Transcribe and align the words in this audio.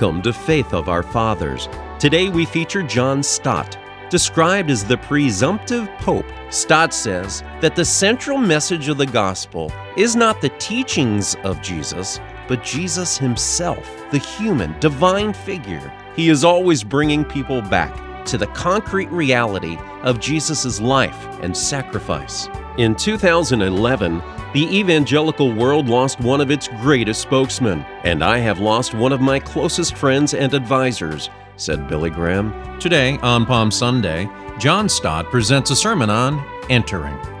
Welcome 0.00 0.22
to 0.22 0.32
Faith 0.32 0.72
of 0.72 0.88
Our 0.88 1.02
Fathers. 1.02 1.68
Today 1.98 2.30
we 2.30 2.46
feature 2.46 2.82
John 2.82 3.22
Stott. 3.22 3.76
Described 4.08 4.70
as 4.70 4.82
the 4.82 4.96
presumptive 4.96 5.90
pope, 5.98 6.24
Stott 6.48 6.94
says 6.94 7.42
that 7.60 7.76
the 7.76 7.84
central 7.84 8.38
message 8.38 8.88
of 8.88 8.96
the 8.96 9.04
gospel 9.04 9.70
is 9.98 10.16
not 10.16 10.40
the 10.40 10.48
teachings 10.58 11.36
of 11.44 11.60
Jesus, 11.60 12.18
but 12.48 12.64
Jesus 12.64 13.18
himself, 13.18 13.86
the 14.10 14.16
human, 14.16 14.74
divine 14.80 15.34
figure. 15.34 15.92
He 16.16 16.30
is 16.30 16.44
always 16.44 16.82
bringing 16.82 17.22
people 17.22 17.60
back 17.60 17.94
to 18.26 18.38
the 18.38 18.46
concrete 18.48 19.10
reality 19.10 19.76
of 20.02 20.20
Jesus' 20.20 20.80
life 20.80 21.26
and 21.42 21.56
sacrifice. 21.56 22.48
In 22.78 22.94
2011, 22.94 24.22
the 24.52 24.76
evangelical 24.76 25.52
world 25.52 25.88
lost 25.88 26.20
one 26.20 26.40
of 26.40 26.50
its 26.50 26.68
greatest 26.80 27.20
spokesmen, 27.22 27.84
and 28.04 28.24
I 28.24 28.38
have 28.38 28.58
lost 28.58 28.94
one 28.94 29.12
of 29.12 29.20
my 29.20 29.38
closest 29.38 29.96
friends 29.96 30.34
and 30.34 30.52
advisors, 30.54 31.30
said 31.56 31.88
Billy 31.88 32.10
Graham. 32.10 32.78
Today, 32.78 33.18
on 33.18 33.46
Palm 33.46 33.70
Sunday, 33.70 34.28
John 34.58 34.88
Stott 34.88 35.26
presents 35.26 35.70
a 35.70 35.76
sermon 35.76 36.10
on 36.10 36.44
entering. 36.68 37.39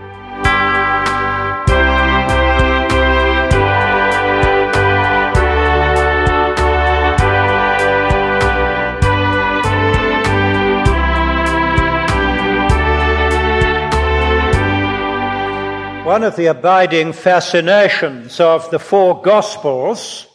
One 16.10 16.24
of 16.24 16.34
the 16.34 16.46
abiding 16.46 17.12
fascinations 17.12 18.40
of 18.40 18.68
the 18.72 18.80
four 18.80 19.22
Gospels 19.22 20.26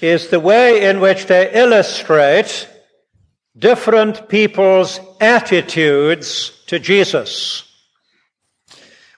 is 0.00 0.28
the 0.28 0.38
way 0.38 0.88
in 0.88 1.00
which 1.00 1.26
they 1.26 1.52
illustrate 1.52 2.68
different 3.58 4.28
people's 4.28 5.00
attitudes 5.20 6.62
to 6.68 6.78
Jesus. 6.78 7.64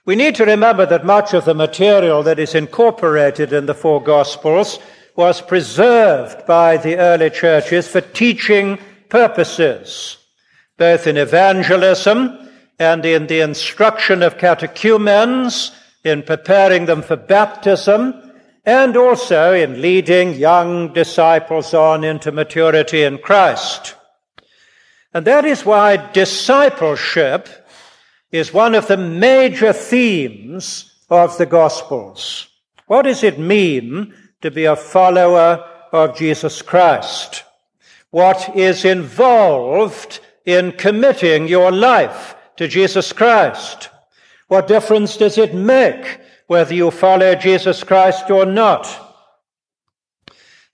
We 0.03 0.15
need 0.15 0.33
to 0.37 0.45
remember 0.45 0.87
that 0.87 1.05
much 1.05 1.35
of 1.35 1.45
the 1.45 1.53
material 1.53 2.23
that 2.23 2.39
is 2.39 2.55
incorporated 2.55 3.53
in 3.53 3.67
the 3.67 3.75
four 3.75 4.01
Gospels 4.01 4.79
was 5.15 5.41
preserved 5.41 6.47
by 6.47 6.77
the 6.77 6.97
early 6.97 7.29
churches 7.29 7.87
for 7.87 8.01
teaching 8.01 8.79
purposes, 9.09 10.17
both 10.79 11.05
in 11.05 11.17
evangelism 11.17 12.39
and 12.79 13.05
in 13.05 13.27
the 13.27 13.39
instruction 13.41 14.23
of 14.23 14.37
catechumens, 14.37 15.71
in 16.03 16.23
preparing 16.23 16.85
them 16.85 17.01
for 17.01 17.15
baptism, 17.15 18.13
and 18.65 18.95
also 18.95 19.53
in 19.53 19.81
leading 19.81 20.33
young 20.33 20.93
disciples 20.93 21.73
on 21.73 22.03
into 22.03 22.31
maturity 22.31 23.03
in 23.03 23.17
Christ. 23.17 23.95
And 25.13 25.25
that 25.27 25.45
is 25.45 25.65
why 25.65 25.97
discipleship 26.11 27.49
is 28.31 28.53
one 28.53 28.73
of 28.73 28.87
the 28.87 28.97
major 28.97 29.73
themes 29.73 30.91
of 31.09 31.37
the 31.37 31.45
Gospels. 31.45 32.47
What 32.87 33.03
does 33.03 33.23
it 33.23 33.37
mean 33.37 34.13
to 34.41 34.49
be 34.49 34.65
a 34.65 34.75
follower 34.75 35.63
of 35.91 36.17
Jesus 36.17 36.61
Christ? 36.61 37.43
What 38.09 38.55
is 38.55 38.85
involved 38.85 40.19
in 40.45 40.71
committing 40.73 41.47
your 41.47 41.71
life 41.71 42.35
to 42.57 42.67
Jesus 42.67 43.11
Christ? 43.13 43.89
What 44.47 44.67
difference 44.67 45.17
does 45.17 45.37
it 45.37 45.53
make 45.53 46.19
whether 46.47 46.73
you 46.73 46.91
follow 46.91 47.35
Jesus 47.35 47.83
Christ 47.83 48.29
or 48.29 48.45
not? 48.45 48.99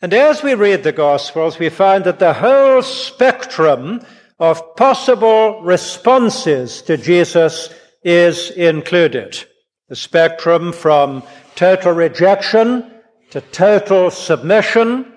And 0.01 0.13
as 0.13 0.43
we 0.43 0.53
read 0.53 0.83
the 0.83 0.91
Gospels, 0.91 1.59
we 1.59 1.69
find 1.69 2.03
that 2.05 2.19
the 2.19 2.33
whole 2.33 2.81
spectrum 2.81 4.01
of 4.39 4.75
possible 4.75 5.61
responses 5.61 6.81
to 6.83 6.97
Jesus 6.97 7.69
is 8.03 8.51
included. 8.51 9.43
The 9.89 9.95
spectrum 9.95 10.71
from 10.71 11.23
total 11.55 11.91
rejection 11.91 12.91
to 13.31 13.41
total 13.41 14.09
submission, 14.09 15.11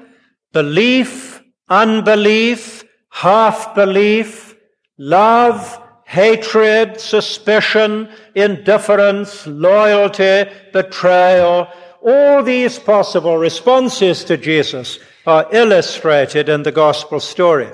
belief, 0.52 1.42
unbelief, 1.68 2.84
half 3.10 3.74
belief, 3.74 4.56
love, 4.98 5.81
hatred, 6.12 7.00
suspicion, 7.00 8.06
indifference, 8.34 9.46
loyalty, 9.46 10.44
betrayal, 10.70 11.66
all 12.02 12.42
these 12.42 12.78
possible 12.78 13.38
responses 13.38 14.22
to 14.22 14.36
Jesus 14.36 14.98
are 15.26 15.48
illustrated 15.52 16.50
in 16.50 16.64
the 16.64 16.72
gospel 16.72 17.18
story. 17.18 17.70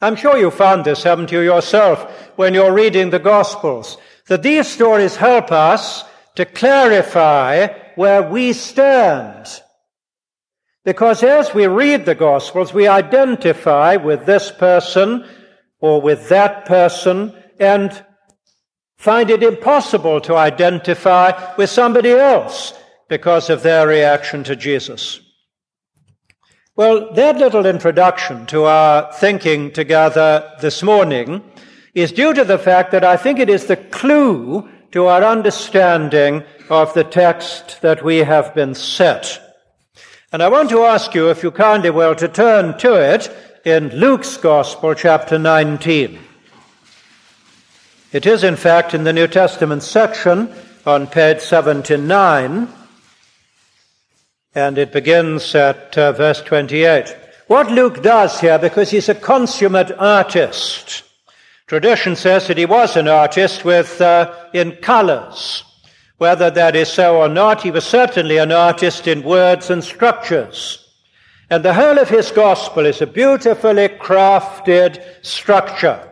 I'm 0.00 0.16
sure 0.16 0.36
you 0.38 0.50
found 0.50 0.84
this, 0.84 1.04
haven't 1.04 1.30
you, 1.30 1.38
yourself, 1.38 2.10
when 2.34 2.52
you're 2.52 2.72
reading 2.72 3.10
the 3.10 3.20
Gospels, 3.20 3.96
that 4.26 4.42
these 4.42 4.66
stories 4.66 5.14
help 5.14 5.52
us 5.52 6.04
to 6.34 6.44
clarify 6.46 7.68
where 7.94 8.22
we 8.22 8.54
stand. 8.54 9.46
Because 10.84 11.22
as 11.22 11.54
we 11.54 11.66
read 11.66 12.06
the 12.06 12.14
Gospels, 12.16 12.72
we 12.72 12.88
identify 12.88 13.96
with 13.96 14.26
this 14.26 14.50
person 14.50 15.28
or 15.80 16.00
with 16.00 16.28
that 16.28 16.66
person 16.66 17.34
and 17.58 18.04
find 18.96 19.30
it 19.30 19.42
impossible 19.42 20.20
to 20.20 20.36
identify 20.36 21.54
with 21.56 21.70
somebody 21.70 22.10
else 22.10 22.74
because 23.08 23.50
of 23.50 23.62
their 23.62 23.86
reaction 23.86 24.44
to 24.44 24.54
Jesus. 24.54 25.20
Well, 26.76 27.12
that 27.14 27.36
little 27.36 27.66
introduction 27.66 28.46
to 28.46 28.64
our 28.64 29.12
thinking 29.12 29.72
together 29.72 30.50
this 30.60 30.82
morning 30.82 31.42
is 31.94 32.12
due 32.12 32.32
to 32.32 32.44
the 32.44 32.58
fact 32.58 32.92
that 32.92 33.04
I 33.04 33.16
think 33.16 33.38
it 33.38 33.50
is 33.50 33.66
the 33.66 33.76
clue 33.76 34.68
to 34.92 35.06
our 35.06 35.22
understanding 35.22 36.44
of 36.68 36.94
the 36.94 37.04
text 37.04 37.82
that 37.82 38.04
we 38.04 38.18
have 38.18 38.54
been 38.54 38.74
set. 38.74 39.40
And 40.32 40.42
I 40.42 40.48
want 40.48 40.70
to 40.70 40.84
ask 40.84 41.14
you, 41.14 41.28
if 41.28 41.42
you 41.42 41.50
kindly 41.50 41.90
will, 41.90 42.14
to 42.14 42.28
turn 42.28 42.78
to 42.78 42.94
it 42.94 43.34
in 43.64 43.90
Luke's 43.90 44.38
Gospel, 44.38 44.94
chapter 44.94 45.38
19. 45.38 46.18
It 48.12 48.26
is, 48.26 48.42
in 48.42 48.56
fact, 48.56 48.94
in 48.94 49.04
the 49.04 49.12
New 49.12 49.28
Testament 49.28 49.82
section 49.82 50.52
on 50.86 51.06
page 51.06 51.40
79, 51.40 52.68
and 54.54 54.78
it 54.78 54.92
begins 54.92 55.54
at 55.54 55.96
uh, 55.98 56.12
verse 56.12 56.40
28. 56.40 57.14
What 57.48 57.70
Luke 57.70 58.02
does 58.02 58.40
here, 58.40 58.58
because 58.58 58.90
he's 58.90 59.10
a 59.10 59.14
consummate 59.14 59.92
artist, 59.98 61.02
tradition 61.66 62.16
says 62.16 62.48
that 62.48 62.56
he 62.56 62.66
was 62.66 62.96
an 62.96 63.08
artist 63.08 63.64
with, 63.64 64.00
uh, 64.00 64.34
in 64.54 64.72
colors. 64.76 65.64
Whether 66.16 66.50
that 66.50 66.74
is 66.76 66.88
so 66.88 67.18
or 67.18 67.28
not, 67.28 67.62
he 67.62 67.70
was 67.70 67.84
certainly 67.84 68.38
an 68.38 68.52
artist 68.52 69.06
in 69.06 69.22
words 69.22 69.68
and 69.68 69.84
structures. 69.84 70.89
And 71.50 71.64
the 71.64 71.74
whole 71.74 71.98
of 71.98 72.08
his 72.08 72.30
gospel 72.30 72.86
is 72.86 73.02
a 73.02 73.08
beautifully 73.08 73.88
crafted 73.88 75.02
structure. 75.26 76.06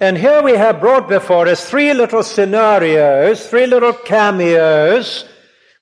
And 0.00 0.18
here 0.18 0.42
we 0.42 0.56
have 0.56 0.80
brought 0.80 1.08
before 1.08 1.46
us 1.46 1.70
three 1.70 1.94
little 1.94 2.24
scenarios, 2.24 3.46
three 3.48 3.66
little 3.66 3.92
cameos, 3.92 5.24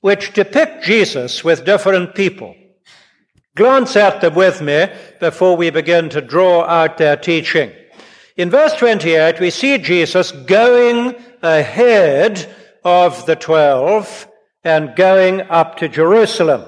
which 0.03 0.35
depict 0.35 0.85
Jesus 0.85 1.43
with 1.43 1.65
different 1.65 2.15
people. 2.15 2.55
Glance 3.57 3.97
at 3.97 4.21
them 4.21 4.35
with 4.35 4.61
me 4.61 4.89
before 5.21 5.57
we 5.57 5.71
begin 5.71 6.11
to 6.11 6.21
draw 6.21 6.65
out 6.65 6.99
their 6.99 7.17
teaching. 7.17 7.73
In 8.37 8.51
verse 8.51 8.75
28, 8.75 9.41
we 9.41 9.49
see 9.49 9.79
Jesus 9.79 10.33
going 10.33 11.17
ahead 11.43 12.55
of 12.85 13.25
the 13.25 13.37
twelve 13.37 14.29
and 14.65 14.95
going 14.95 15.41
up 15.43 15.79
to 15.79 15.89
Jerusalem. 15.89 16.63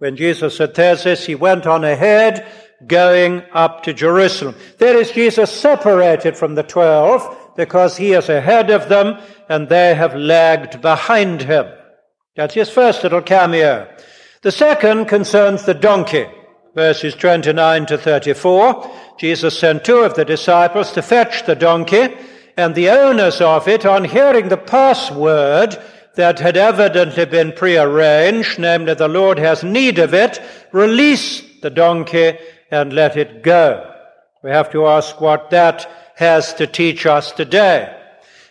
When 0.00 0.16
Jesus 0.16 0.56
said 0.56 0.74
this, 0.74 1.26
he 1.26 1.34
went 1.34 1.66
on 1.66 1.84
ahead, 1.84 2.50
going 2.86 3.42
up 3.52 3.82
to 3.82 3.92
Jerusalem. 3.92 4.54
There 4.78 4.96
is 4.96 5.10
Jesus 5.10 5.50
separated 5.50 6.38
from 6.38 6.54
the 6.54 6.62
twelve 6.62 7.52
because 7.54 7.98
he 7.98 8.14
is 8.14 8.30
ahead 8.30 8.70
of 8.70 8.88
them 8.88 9.20
and 9.50 9.68
they 9.68 9.94
have 9.94 10.16
lagged 10.16 10.80
behind 10.80 11.42
him. 11.42 11.66
That's 12.34 12.54
his 12.54 12.70
first 12.70 13.02
little 13.02 13.20
cameo. 13.20 13.94
The 14.40 14.50
second 14.50 15.04
concerns 15.04 15.64
the 15.64 15.74
donkey. 15.74 16.26
Verses 16.74 17.14
29 17.14 17.84
to 17.84 17.98
34. 17.98 18.90
Jesus 19.18 19.58
sent 19.58 19.84
two 19.84 19.98
of 19.98 20.14
the 20.14 20.24
disciples 20.24 20.92
to 20.92 21.02
fetch 21.02 21.44
the 21.44 21.56
donkey, 21.56 22.14
and 22.56 22.74
the 22.74 22.88
owners 22.88 23.42
of 23.42 23.68
it, 23.68 23.84
on 23.84 24.04
hearing 24.04 24.48
the 24.48 24.56
password, 24.56 25.76
that 26.16 26.38
had 26.38 26.56
evidently 26.56 27.24
been 27.24 27.52
prearranged, 27.52 28.58
namely 28.58 28.94
the 28.94 29.08
Lord 29.08 29.38
has 29.38 29.62
need 29.62 29.98
of 29.98 30.12
it, 30.12 30.40
release 30.72 31.42
the 31.62 31.70
donkey 31.70 32.36
and 32.70 32.92
let 32.92 33.16
it 33.16 33.42
go. 33.42 33.86
We 34.42 34.50
have 34.50 34.70
to 34.72 34.86
ask 34.86 35.20
what 35.20 35.50
that 35.50 35.88
has 36.16 36.54
to 36.54 36.66
teach 36.66 37.06
us 37.06 37.32
today. 37.32 37.96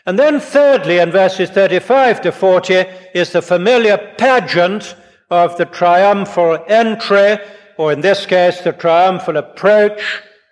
And 0.05 0.17
then 0.17 0.39
thirdly, 0.39 0.97
in 0.99 1.11
verses 1.11 1.49
35 1.49 2.21
to 2.21 2.31
40, 2.31 2.73
is 3.13 3.31
the 3.31 3.41
familiar 3.41 3.97
pageant 4.17 4.95
of 5.29 5.57
the 5.57 5.65
triumphal 5.65 6.63
entry, 6.67 7.37
or 7.77 7.91
in 7.91 8.01
this 8.01 8.25
case, 8.25 8.61
the 8.61 8.71
triumphal 8.71 9.37
approach 9.37 10.01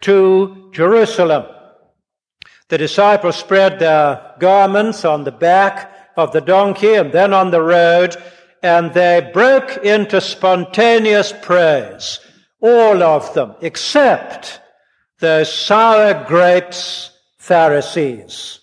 to 0.01 0.69
Jerusalem. 0.73 1.45
The 2.69 2.77
disciples 2.77 3.37
spread 3.37 3.79
their 3.79 4.33
garments 4.39 5.05
on 5.05 5.23
the 5.23 5.31
back 5.31 5.96
of 6.17 6.31
the 6.31 6.41
donkey 6.41 6.95
and 6.95 7.11
then 7.11 7.31
on 7.33 7.51
the 7.51 7.61
road, 7.61 8.15
and 8.63 8.93
they 8.93 9.29
broke 9.33 9.77
into 9.85 10.19
spontaneous 10.19 11.31
praise, 11.41 12.19
all 12.59 13.03
of 13.03 13.33
them, 13.35 13.53
except 13.61 14.59
those 15.19 15.53
sour 15.53 16.25
grapes 16.25 17.11
Pharisees, 17.37 18.59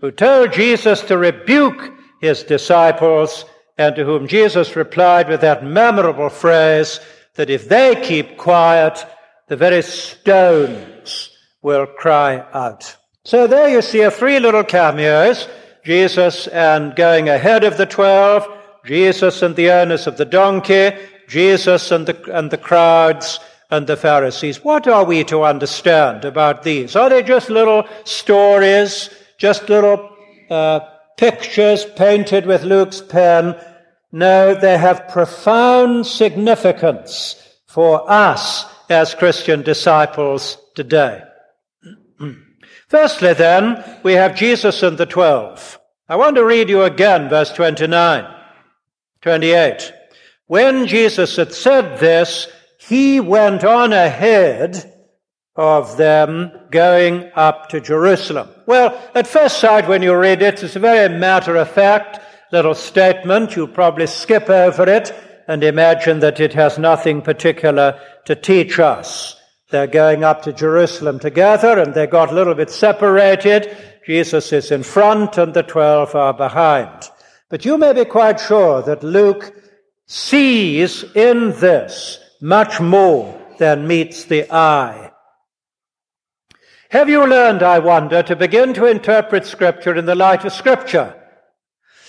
who 0.00 0.10
told 0.10 0.52
Jesus 0.52 1.00
to 1.02 1.16
rebuke 1.16 1.94
his 2.20 2.42
disciples, 2.42 3.44
and 3.78 3.96
to 3.96 4.04
whom 4.04 4.26
Jesus 4.28 4.76
replied 4.76 5.28
with 5.28 5.40
that 5.40 5.64
memorable 5.64 6.28
phrase 6.28 7.00
that 7.34 7.50
if 7.50 7.68
they 7.68 8.00
keep 8.02 8.36
quiet, 8.36 9.04
the 9.48 9.56
very 9.56 9.82
stones 9.82 11.30
will 11.62 11.86
cry 11.86 12.44
out. 12.52 12.96
So 13.24 13.46
there 13.46 13.68
you 13.68 13.82
see 13.82 14.02
a 14.02 14.10
three 14.10 14.38
little 14.38 14.64
cameos 14.64 15.48
Jesus 15.84 16.46
and 16.48 16.96
going 16.96 17.28
ahead 17.28 17.64
of 17.64 17.76
the 17.76 17.86
twelve, 17.86 18.46
Jesus 18.84 19.42
and 19.42 19.54
the 19.54 19.70
owners 19.70 20.06
of 20.06 20.16
the 20.16 20.24
donkey, 20.24 20.92
Jesus 21.28 21.90
and 21.90 22.06
the, 22.06 22.36
and 22.36 22.50
the 22.50 22.58
crowds 22.58 23.38
and 23.70 23.86
the 23.86 23.96
Pharisees. 23.96 24.64
What 24.64 24.86
are 24.88 25.04
we 25.04 25.24
to 25.24 25.42
understand 25.42 26.24
about 26.24 26.62
these? 26.62 26.96
Are 26.96 27.08
they 27.08 27.22
just 27.22 27.50
little 27.50 27.84
stories, 28.04 29.10
just 29.38 29.68
little 29.68 30.10
uh, 30.50 30.80
pictures 31.16 31.84
painted 31.96 32.46
with 32.46 32.62
Luke's 32.62 33.00
pen? 33.00 33.54
No, 34.12 34.54
they 34.54 34.78
have 34.78 35.08
profound 35.08 36.06
significance 36.06 37.36
for 37.66 38.08
us 38.10 38.64
as 38.88 39.14
Christian 39.14 39.62
disciples 39.62 40.56
today. 40.74 41.22
Firstly, 42.94 43.32
then, 43.32 43.82
we 44.04 44.12
have 44.12 44.36
Jesus 44.36 44.84
and 44.84 44.96
the 44.96 45.04
twelve. 45.04 45.80
I 46.08 46.14
want 46.14 46.36
to 46.36 46.44
read 46.44 46.68
you 46.68 46.84
again 46.84 47.28
verse 47.28 47.52
29, 47.52 48.24
28. 49.20 49.92
When 50.46 50.86
Jesus 50.86 51.34
had 51.34 51.52
said 51.52 51.98
this, 51.98 52.46
he 52.78 53.18
went 53.18 53.64
on 53.64 53.92
ahead 53.92 54.94
of 55.56 55.96
them 55.96 56.52
going 56.70 57.32
up 57.34 57.68
to 57.70 57.80
Jerusalem. 57.80 58.48
Well, 58.64 58.96
at 59.16 59.26
first 59.26 59.58
sight, 59.58 59.88
when 59.88 60.02
you 60.02 60.14
read 60.14 60.40
it, 60.40 60.62
it's 60.62 60.76
a 60.76 60.78
very 60.78 61.18
matter 61.18 61.56
of 61.56 61.68
fact 61.68 62.20
little 62.52 62.76
statement. 62.76 63.56
You'll 63.56 63.66
probably 63.66 64.06
skip 64.06 64.48
over 64.48 64.88
it 64.88 65.12
and 65.48 65.64
imagine 65.64 66.20
that 66.20 66.38
it 66.38 66.52
has 66.52 66.78
nothing 66.78 67.22
particular 67.22 68.00
to 68.26 68.36
teach 68.36 68.78
us. 68.78 69.34
They're 69.70 69.86
going 69.86 70.24
up 70.24 70.42
to 70.42 70.52
Jerusalem 70.52 71.18
together 71.18 71.78
and 71.78 71.94
they 71.94 72.06
got 72.06 72.30
a 72.30 72.34
little 72.34 72.54
bit 72.54 72.70
separated. 72.70 73.76
Jesus 74.06 74.52
is 74.52 74.70
in 74.70 74.82
front 74.82 75.38
and 75.38 75.54
the 75.54 75.62
twelve 75.62 76.14
are 76.14 76.34
behind. 76.34 77.10
But 77.48 77.64
you 77.64 77.78
may 77.78 77.92
be 77.92 78.04
quite 78.04 78.40
sure 78.40 78.82
that 78.82 79.02
Luke 79.02 79.52
sees 80.06 81.02
in 81.14 81.52
this 81.52 82.18
much 82.40 82.80
more 82.80 83.40
than 83.58 83.86
meets 83.86 84.24
the 84.24 84.52
eye. 84.52 85.12
Have 86.90 87.08
you 87.08 87.26
learned, 87.26 87.62
I 87.62 87.78
wonder, 87.78 88.22
to 88.22 88.36
begin 88.36 88.74
to 88.74 88.86
interpret 88.86 89.46
Scripture 89.46 89.96
in 89.96 90.06
the 90.06 90.14
light 90.14 90.44
of 90.44 90.52
Scripture? 90.52 91.14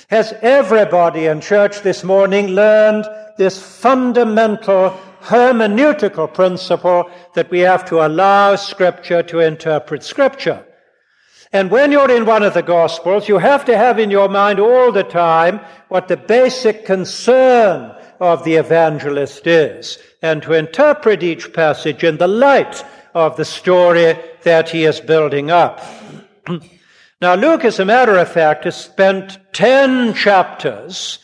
Has 0.10 0.34
everybody 0.42 1.26
in 1.26 1.42
church 1.42 1.82
this 1.82 2.04
morning 2.04 2.48
learned 2.48 3.06
this 3.38 3.60
fundamental 3.60 4.96
hermeneutical 5.26 6.32
principle 6.34 7.10
that 7.34 7.50
we 7.50 7.60
have 7.60 7.86
to 7.86 8.06
allow 8.06 8.56
Scripture 8.56 9.24
to 9.24 9.40
interpret 9.40 10.04
Scripture. 10.04 10.66
And 11.52 11.72
when 11.72 11.92
you're 11.92 12.12
in 12.12 12.26
one 12.26 12.44
of 12.44 12.54
the 12.54 12.62
Gospels, 12.62 13.30
you 13.30 13.38
have 13.38 13.66
to 13.66 13.78
have 13.78 13.98
in 13.98 14.12
your 14.12 14.30
mind 14.30 14.60
all 14.60 14.92
the 14.92 15.04
time 15.04 15.60
what 15.88 16.08
the 16.08 16.18
basic 16.18 16.86
concern 16.86 17.96
of 18.20 18.44
the 18.44 18.56
evangelist 18.56 19.48
is, 19.48 19.98
and 20.22 20.44
to 20.44 20.54
interpret 20.54 21.24
each 21.24 21.54
passage 21.54 22.04
in 22.04 22.18
the 22.18 22.28
light 22.28 22.84
of 23.14 23.38
the 23.38 23.46
story 23.46 24.18
that 24.44 24.70
he 24.70 24.84
is 24.84 25.00
building 25.00 25.50
up. 25.50 25.82
now, 27.22 27.36
Luke, 27.36 27.66
as 27.66 27.80
a 27.80 27.86
matter 27.86 28.18
of 28.18 28.32
fact, 28.32 28.66
has 28.66 28.76
spent 28.76 29.40
ten 29.54 30.14
chapters 30.14 31.20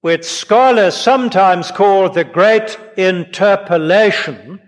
which 0.00 0.24
scholars 0.24 0.96
sometimes 0.96 1.70
call 1.70 2.08
the 2.08 2.24
Great 2.24 2.78
Interpolation, 2.96 4.60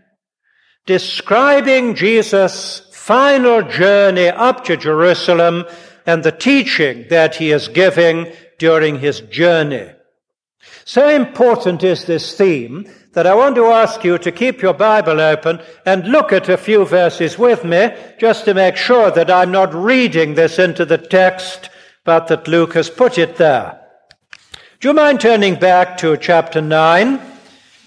describing 0.87 1.95
Jesus' 1.95 2.81
final 2.93 3.63
journey 3.63 4.29
up 4.29 4.65
to 4.65 4.77
Jerusalem 4.77 5.65
and 6.07 6.23
the 6.23 6.33
teaching 6.33 7.07
that 7.11 7.37
he 7.37 7.53
is 7.53 7.69
giving 7.69 8.33
during 8.59 8.99
his 8.99 9.21
journey. 9.21 9.91
So 10.85 11.09
important 11.09 11.83
is 11.85 12.05
this 12.05 12.37
theme 12.37 12.91
that 13.13 13.27
I 13.27 13.35
want 13.35 13.57
to 13.57 13.67
ask 13.67 14.05
you 14.05 14.19
to 14.19 14.33
keep 14.33 14.63
your 14.63 14.75
Bible 14.75 15.21
open 15.21 15.61
and 15.85 16.07
look 16.07 16.33
at 16.33 16.49
a 16.49 16.57
few 16.57 16.85
verses 16.85 17.39
with 17.39 17.65
me 17.65 17.91
just 18.19 18.45
to 18.45 18.55
make 18.55 18.77
sure 18.77 19.11
that 19.11 19.31
I'm 19.31 19.51
not 19.51 19.75
reading 19.75 20.35
this 20.35 20.59
into 20.59 20.85
the 20.85 20.99
text, 20.99 21.71
but 22.05 22.29
that 22.29 22.49
Luke 22.49 22.75
has 22.75 22.91
put 22.91 23.19
it 23.19 23.37
there. 23.37 23.81
Do 24.81 24.87
you 24.87 24.95
mind 24.95 25.21
turning 25.21 25.57
back 25.57 25.99
to 25.99 26.17
chapter 26.17 26.61
9 26.61 27.21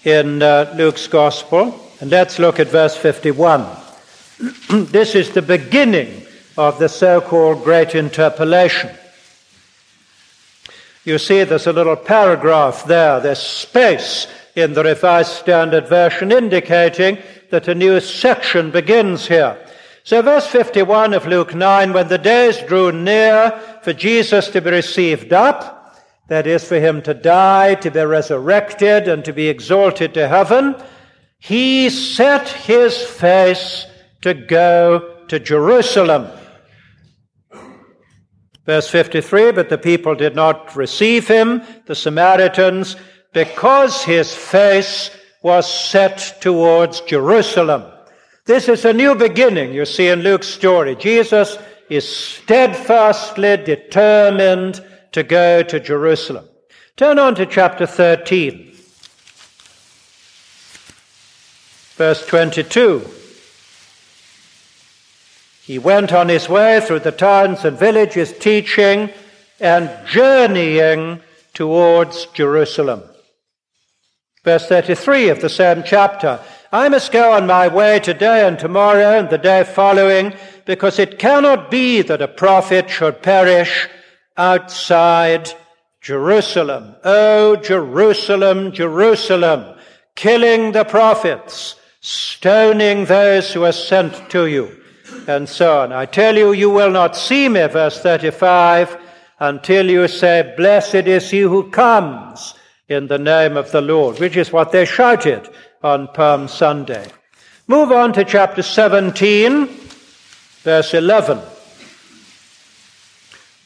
in 0.04 0.42
uh, 0.42 0.74
Luke's 0.76 1.06
Gospel? 1.06 1.80
And 2.02 2.10
let's 2.10 2.38
look 2.38 2.60
at 2.60 2.68
verse 2.68 2.94
51. 2.94 3.66
this 4.68 5.14
is 5.14 5.30
the 5.30 5.40
beginning 5.40 6.26
of 6.58 6.78
the 6.78 6.90
so 6.90 7.22
called 7.22 7.64
Great 7.64 7.94
Interpolation. 7.94 8.90
You 11.04 11.16
see, 11.16 11.44
there's 11.44 11.66
a 11.66 11.72
little 11.72 11.96
paragraph 11.96 12.84
there, 12.84 13.20
there's 13.20 13.38
space 13.38 14.26
in 14.54 14.74
the 14.74 14.84
Revised 14.84 15.32
Standard 15.32 15.88
Version 15.88 16.30
indicating 16.30 17.16
that 17.48 17.68
a 17.68 17.74
new 17.74 18.00
section 18.00 18.70
begins 18.70 19.28
here. 19.28 19.56
So, 20.04 20.20
verse 20.20 20.46
51 20.46 21.14
of 21.14 21.26
Luke 21.26 21.54
9 21.54 21.94
when 21.94 22.08
the 22.08 22.18
days 22.18 22.60
drew 22.60 22.92
near 22.92 23.58
for 23.80 23.94
Jesus 23.94 24.48
to 24.48 24.60
be 24.60 24.68
received 24.68 25.32
up, 25.32 25.78
that 26.32 26.46
is, 26.46 26.64
for 26.64 26.80
him 26.80 27.02
to 27.02 27.12
die, 27.12 27.74
to 27.74 27.90
be 27.90 28.00
resurrected, 28.00 29.06
and 29.06 29.22
to 29.22 29.34
be 29.34 29.48
exalted 29.48 30.14
to 30.14 30.26
heaven, 30.26 30.74
he 31.38 31.90
set 31.90 32.48
his 32.48 32.96
face 32.96 33.86
to 34.22 34.32
go 34.32 35.24
to 35.28 35.38
Jerusalem. 35.38 36.26
Verse 38.64 38.88
53 38.88 39.52
But 39.52 39.68
the 39.68 39.76
people 39.76 40.14
did 40.14 40.34
not 40.34 40.74
receive 40.74 41.28
him, 41.28 41.62
the 41.84 41.94
Samaritans, 41.94 42.96
because 43.34 44.02
his 44.02 44.34
face 44.34 45.10
was 45.42 45.70
set 45.70 46.38
towards 46.40 47.02
Jerusalem. 47.02 47.82
This 48.46 48.70
is 48.70 48.86
a 48.86 48.94
new 48.94 49.14
beginning, 49.14 49.74
you 49.74 49.84
see, 49.84 50.08
in 50.08 50.22
Luke's 50.22 50.48
story. 50.48 50.96
Jesus 50.96 51.58
is 51.90 52.08
steadfastly 52.08 53.58
determined 53.58 54.82
to 55.12 55.22
go 55.22 55.62
to 55.62 55.78
Jerusalem. 55.80 56.46
Turn 56.96 57.18
on 57.18 57.34
to 57.36 57.46
chapter 57.46 57.86
13, 57.86 58.74
verse 61.96 62.26
22. 62.26 63.06
He 65.64 65.78
went 65.78 66.12
on 66.12 66.28
his 66.28 66.48
way 66.48 66.80
through 66.80 67.00
the 67.00 67.12
towns 67.12 67.64
and 67.64 67.78
villages, 67.78 68.34
teaching 68.38 69.10
and 69.60 69.90
journeying 70.06 71.20
towards 71.54 72.26
Jerusalem. 72.26 73.02
Verse 74.44 74.66
33 74.66 75.28
of 75.28 75.40
the 75.40 75.48
same 75.48 75.84
chapter. 75.84 76.40
I 76.72 76.88
must 76.88 77.12
go 77.12 77.32
on 77.32 77.46
my 77.46 77.68
way 77.68 78.00
today 78.00 78.46
and 78.46 78.58
tomorrow 78.58 79.18
and 79.18 79.30
the 79.30 79.38
day 79.38 79.62
following, 79.62 80.34
because 80.64 80.98
it 80.98 81.18
cannot 81.18 81.70
be 81.70 82.02
that 82.02 82.22
a 82.22 82.28
prophet 82.28 82.90
should 82.90 83.22
perish 83.22 83.88
outside 84.36 85.52
Jerusalem. 86.00 86.96
Oh, 87.04 87.56
Jerusalem, 87.56 88.72
Jerusalem, 88.72 89.78
killing 90.16 90.72
the 90.72 90.84
prophets, 90.84 91.76
stoning 92.00 93.04
those 93.04 93.52
who 93.52 93.64
are 93.64 93.72
sent 93.72 94.30
to 94.30 94.46
you, 94.46 94.76
and 95.28 95.48
so 95.48 95.80
on. 95.80 95.92
I 95.92 96.06
tell 96.06 96.36
you, 96.36 96.52
you 96.52 96.70
will 96.70 96.90
not 96.90 97.16
see 97.16 97.48
me, 97.48 97.66
verse 97.68 98.00
35, 98.00 98.96
until 99.38 99.88
you 99.88 100.08
say, 100.08 100.52
Blessed 100.56 101.06
is 101.06 101.30
he 101.30 101.40
who 101.40 101.70
comes 101.70 102.54
in 102.88 103.06
the 103.06 103.18
name 103.18 103.56
of 103.56 103.70
the 103.70 103.80
Lord, 103.80 104.18
which 104.18 104.36
is 104.36 104.52
what 104.52 104.72
they 104.72 104.84
shouted 104.84 105.48
on 105.82 106.08
Palm 106.08 106.48
Sunday. 106.48 107.06
Move 107.68 107.92
on 107.92 108.12
to 108.14 108.24
chapter 108.24 108.62
17, 108.62 109.68
verse 110.64 110.94
11 110.94 111.40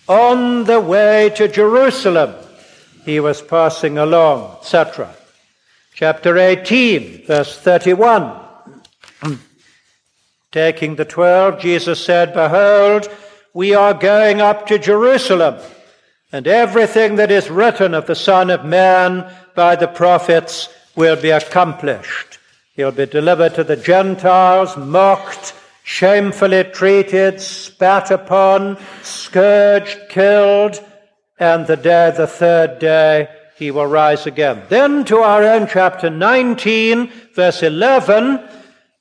on 0.08 0.64
the 0.64 0.80
way 0.80 1.30
to 1.36 1.48
Jerusalem. 1.48 2.34
he 3.04 3.20
was 3.20 3.40
passing 3.40 3.98
along, 3.98 4.56
etc. 4.60 5.14
Chapter 5.94 6.36
18, 6.36 7.26
verse 7.26 7.58
31. 7.58 8.40
Taking 10.52 10.96
the 10.96 11.04
twelve, 11.04 11.60
Jesus 11.60 12.04
said, 12.04 12.32
Behold, 12.32 13.08
we 13.52 13.75
are 13.75 13.94
going 13.94 14.40
up 14.40 14.66
to 14.66 14.78
Jerusalem, 14.78 15.56
and 16.32 16.46
everything 16.46 17.16
that 17.16 17.30
is 17.30 17.50
written 17.50 17.94
of 17.94 18.06
the 18.06 18.14
Son 18.14 18.50
of 18.50 18.64
Man 18.64 19.30
by 19.54 19.76
the 19.76 19.88
prophets 19.88 20.68
will 20.94 21.20
be 21.20 21.30
accomplished. 21.30 22.38
He'll 22.75 22.92
be 22.92 23.06
delivered 23.06 23.54
to 23.54 23.64
the 23.64 23.76
Gentiles, 23.76 24.76
mocked, 24.76 25.54
shamefully 25.87 26.64
treated, 26.64 27.40
spat 27.40 28.11
upon, 28.11 28.76
scourged, 29.05 29.97
killed, 30.09 30.83
and 31.38 31.64
the 31.69 31.76
day, 31.76 32.12
the 32.16 32.26
third 32.26 32.81
day, 32.81 33.28
he 33.57 33.71
will 33.71 33.87
rise 33.87 34.26
again. 34.26 34.61
Then 34.69 35.05
to 35.05 35.19
our 35.19 35.45
own 35.45 35.69
chapter 35.69 36.11
19, 36.11 37.09
verse 37.37 37.62
11, 37.62 38.40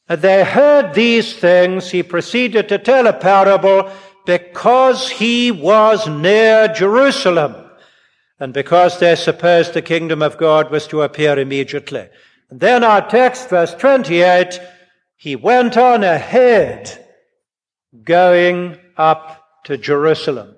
they 0.07 0.43
heard 0.43 0.93
these 0.93 1.33
things. 1.33 1.89
He 1.89 2.03
proceeded 2.03 2.69
to 2.69 2.77
tell 2.77 3.07
a 3.07 3.13
parable 3.13 3.89
because 4.27 5.09
he 5.09 5.49
was 5.51 6.07
near 6.07 6.67
Jerusalem 6.67 7.55
and 8.39 8.53
because 8.53 8.99
they 8.99 9.15
supposed 9.15 9.73
the 9.73 9.81
kingdom 9.81 10.21
of 10.21 10.37
God 10.37 10.69
was 10.69 10.85
to 10.87 11.01
appear 11.01 11.39
immediately. 11.39 12.07
And 12.51 12.59
then 12.59 12.83
our 12.83 13.01
text, 13.09 13.49
verse 13.49 13.73
28, 13.73 14.59
he 15.17 15.35
went 15.35 15.77
on 15.77 16.03
ahead 16.03 17.05
going 18.03 18.77
up 18.97 19.43
to 19.65 19.77
Jerusalem. 19.77 20.55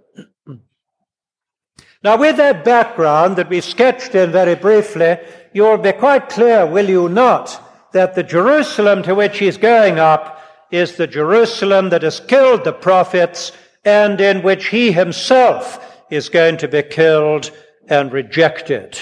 now, 2.04 2.18
with 2.18 2.38
that 2.38 2.66
background 2.66 3.38
that 3.38 3.50
we 3.50 3.62
sketched 3.62 4.16
in 4.16 4.32
very 4.32 4.56
briefly, 4.56 5.18
you'll 5.54 5.78
be 5.78 5.94
quite 5.94 6.30
clear, 6.30 6.66
will 6.66 6.90
you 6.90 7.08
not, 7.08 7.64
that 7.94 8.16
the 8.16 8.24
Jerusalem 8.24 9.04
to 9.04 9.16
which 9.16 9.40
he's 9.40 9.58
going 9.58 10.00
up 10.00 10.42
is 10.72 10.96
the 10.96 11.08
Jerusalem 11.08 11.90
that 11.90 12.04
has 12.04 12.20
killed 12.20 12.64
the 12.64 12.74
prophets 12.74 13.52
and 13.86 14.20
in 14.20 14.42
which 14.42 14.68
he 14.68 14.92
himself 14.92 16.04
is 16.10 16.30
going 16.30 16.58
to 16.58 16.68
be 16.68 16.84
killed 16.84 17.52
and 17.88 18.12
rejected. 18.12 19.00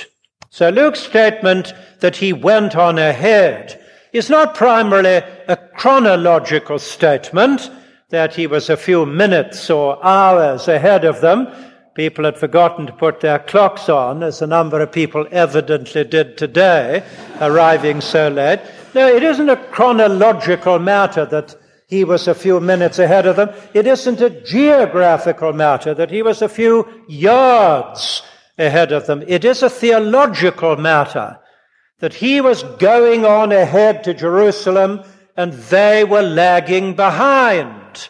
So 0.50 0.70
Luke's 0.70 1.00
statement 1.00 1.74
that 2.02 2.18
he 2.18 2.34
went 2.34 2.76
on 2.76 3.00
ahead 3.00 3.82
is 4.16 4.30
not 4.30 4.56
primarily 4.56 5.22
a 5.48 5.58
chronological 5.76 6.80
statement 6.80 7.70
that 8.10 8.34
he 8.34 8.48
was 8.48 8.70
a 8.70 8.78
few 8.78 9.06
minutes 9.06 9.70
or 9.70 10.04
hours 10.06 10.68
ahead 10.70 11.04
of 11.04 11.20
them. 11.22 11.48
People 11.96 12.24
had 12.24 12.38
forgotten 12.38 12.86
to 12.86 12.94
put 12.94 13.20
their 13.20 13.40
clocks 13.40 13.90
on, 13.90 14.24
as 14.24 14.42
a 14.42 14.48
number 14.48 14.80
of 14.80 14.92
people 14.92 15.28
evidently 15.32 16.04
did 16.04 16.38
today, 16.38 17.04
arriving 17.42 18.00
so 18.00 18.30
late. 18.30 18.62
No, 18.94 19.08
it 19.08 19.24
isn't 19.24 19.50
a 19.50 19.58
chronological 19.72 20.80
matter 20.80 21.26
that 21.26 21.56
he 21.88 22.04
was 22.04 22.28
a 22.28 22.36
few 22.36 22.60
minutes 22.60 23.00
ahead 23.00 23.26
of 23.28 23.36
them. 23.36 23.50
It 23.74 23.86
isn't 23.86 24.22
a 24.22 24.42
geographical 24.42 25.52
matter 25.52 25.94
that 25.94 26.10
he 26.10 26.22
was 26.22 26.42
a 26.42 26.50
few 26.50 26.88
yards 27.08 28.24
ahead 28.58 28.92
of 28.92 29.08
them. 29.08 29.24
It 29.28 29.44
is 29.44 29.62
a 29.62 29.70
theological 29.70 30.78
matter 30.78 31.38
that 32.06 32.14
he 32.14 32.40
was 32.40 32.62
going 32.78 33.26
on 33.26 33.52
ahead 33.52 34.04
to 34.04 34.14
Jerusalem 34.14 35.02
and 35.36 35.54
they 35.54 36.04
were 36.04 36.22
lagging 36.22 36.96
behind 36.96 38.10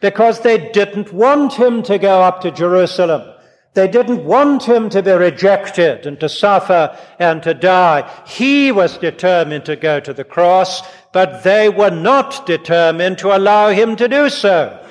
because 0.00 0.40
they 0.40 0.70
didn't 0.72 1.12
want 1.12 1.52
him 1.52 1.82
to 1.82 1.98
go 1.98 2.22
up 2.22 2.40
to 2.40 2.50
Jerusalem. 2.50 3.30
They 3.74 3.88
didn't 3.88 4.24
want 4.24 4.62
him 4.62 4.88
to 4.88 5.02
be 5.02 5.10
rejected 5.10 6.06
and 6.06 6.18
to 6.20 6.30
suffer 6.30 6.98
and 7.18 7.42
to 7.42 7.52
die. 7.52 8.10
He 8.26 8.72
was 8.72 8.96
determined 8.96 9.66
to 9.66 9.76
go 9.76 10.00
to 10.00 10.14
the 10.14 10.24
cross, 10.24 10.80
but 11.12 11.44
they 11.44 11.68
were 11.68 11.90
not 11.90 12.46
determined 12.46 13.18
to 13.18 13.36
allow 13.36 13.68
him 13.68 13.96
to 13.96 14.08
do 14.08 14.30
so. 14.30 14.82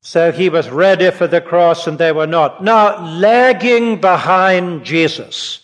So 0.00 0.32
he 0.32 0.48
was 0.48 0.70
ready 0.70 1.10
for 1.10 1.26
the 1.26 1.42
cross 1.42 1.86
and 1.86 1.98
they 1.98 2.12
were 2.12 2.26
not. 2.26 2.64
Now, 2.64 3.04
lagging 3.04 4.00
behind 4.00 4.86
Jesus 4.86 5.60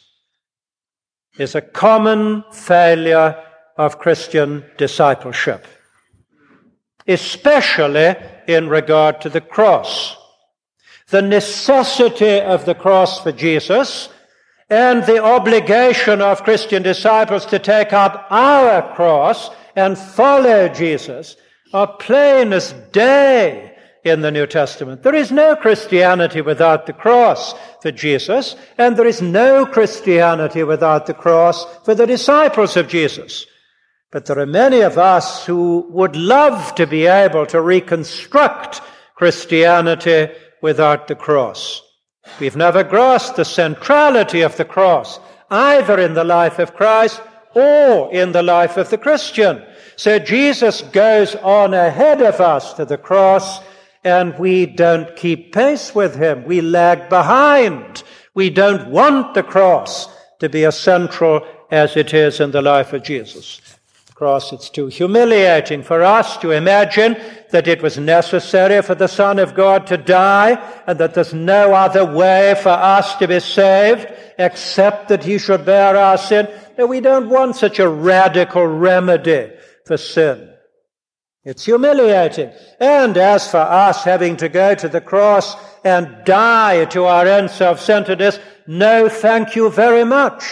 is 1.38 1.54
a 1.54 1.60
common 1.60 2.44
failure 2.52 3.42
of 3.76 3.98
Christian 3.98 4.64
discipleship, 4.76 5.66
especially 7.06 8.14
in 8.46 8.68
regard 8.68 9.20
to 9.22 9.28
the 9.28 9.40
cross. 9.40 10.16
The 11.08 11.22
necessity 11.22 12.40
of 12.40 12.66
the 12.66 12.74
cross 12.74 13.22
for 13.22 13.32
Jesus 13.32 14.08
and 14.68 15.04
the 15.04 15.22
obligation 15.22 16.20
of 16.20 16.44
Christian 16.44 16.82
disciples 16.82 17.44
to 17.46 17.58
take 17.58 17.92
up 17.92 18.26
our 18.30 18.94
cross 18.94 19.50
and 19.74 19.98
follow 19.98 20.68
Jesus 20.68 21.36
are 21.72 21.96
plain 21.96 22.52
as 22.52 22.72
day 22.92 23.69
in 24.04 24.22
the 24.22 24.30
New 24.30 24.46
Testament. 24.46 25.02
There 25.02 25.14
is 25.14 25.30
no 25.30 25.54
Christianity 25.54 26.40
without 26.40 26.86
the 26.86 26.92
cross 26.92 27.54
for 27.82 27.92
Jesus, 27.92 28.56
and 28.78 28.96
there 28.96 29.06
is 29.06 29.20
no 29.20 29.66
Christianity 29.66 30.62
without 30.62 31.06
the 31.06 31.14
cross 31.14 31.66
for 31.84 31.94
the 31.94 32.06
disciples 32.06 32.76
of 32.76 32.88
Jesus. 32.88 33.46
But 34.10 34.26
there 34.26 34.38
are 34.38 34.46
many 34.46 34.80
of 34.80 34.98
us 34.98 35.46
who 35.46 35.86
would 35.90 36.16
love 36.16 36.74
to 36.76 36.86
be 36.86 37.06
able 37.06 37.46
to 37.46 37.60
reconstruct 37.60 38.80
Christianity 39.14 40.28
without 40.62 41.06
the 41.06 41.14
cross. 41.14 41.82
We've 42.40 42.56
never 42.56 42.82
grasped 42.82 43.36
the 43.36 43.44
centrality 43.44 44.40
of 44.40 44.56
the 44.56 44.64
cross, 44.64 45.20
either 45.50 45.98
in 46.00 46.14
the 46.14 46.24
life 46.24 46.58
of 46.58 46.74
Christ 46.74 47.20
or 47.54 48.12
in 48.12 48.32
the 48.32 48.42
life 48.42 48.76
of 48.76 48.90
the 48.90 48.98
Christian. 48.98 49.62
So 49.96 50.18
Jesus 50.18 50.82
goes 50.82 51.34
on 51.36 51.74
ahead 51.74 52.22
of 52.22 52.40
us 52.40 52.72
to 52.74 52.84
the 52.84 52.98
cross 52.98 53.60
and 54.04 54.38
we 54.38 54.66
don't 54.66 55.14
keep 55.16 55.52
pace 55.52 55.94
with 55.94 56.16
him. 56.16 56.44
We 56.44 56.60
lag 56.60 57.08
behind. 57.08 58.02
We 58.34 58.50
don't 58.50 58.90
want 58.90 59.34
the 59.34 59.42
cross 59.42 60.08
to 60.38 60.48
be 60.48 60.64
as 60.64 60.78
central 60.78 61.46
as 61.70 61.96
it 61.96 62.14
is 62.14 62.40
in 62.40 62.50
the 62.50 62.62
life 62.62 62.92
of 62.92 63.02
Jesus. 63.02 63.60
The 64.06 64.12
cross, 64.14 64.52
it's 64.52 64.70
too 64.70 64.86
humiliating 64.86 65.82
for 65.82 66.02
us 66.02 66.36
to 66.38 66.50
imagine 66.50 67.16
that 67.50 67.68
it 67.68 67.82
was 67.82 67.98
necessary 67.98 68.82
for 68.82 68.94
the 68.94 69.08
Son 69.08 69.38
of 69.38 69.54
God 69.54 69.86
to 69.88 69.96
die 69.96 70.52
and 70.86 70.98
that 70.98 71.14
there's 71.14 71.34
no 71.34 71.74
other 71.74 72.04
way 72.04 72.54
for 72.62 72.70
us 72.70 73.16
to 73.16 73.28
be 73.28 73.40
saved 73.40 74.06
except 74.38 75.08
that 75.08 75.24
he 75.24 75.38
should 75.38 75.66
bear 75.66 75.96
our 75.96 76.16
sin. 76.16 76.48
No, 76.78 76.86
we 76.86 77.00
don't 77.00 77.28
want 77.28 77.56
such 77.56 77.78
a 77.78 77.88
radical 77.88 78.66
remedy 78.66 79.52
for 79.84 79.96
sin. 79.96 80.49
It's 81.44 81.64
humiliating. 81.64 82.52
And 82.78 83.16
as 83.16 83.50
for 83.50 83.58
us 83.58 84.04
having 84.04 84.36
to 84.38 84.48
go 84.48 84.74
to 84.74 84.88
the 84.88 85.00
cross 85.00 85.56
and 85.84 86.24
die 86.24 86.84
to 86.86 87.04
our 87.04 87.26
own 87.26 87.48
self-centeredness, 87.48 88.38
no 88.66 89.08
thank 89.08 89.56
you 89.56 89.70
very 89.70 90.04
much. 90.04 90.44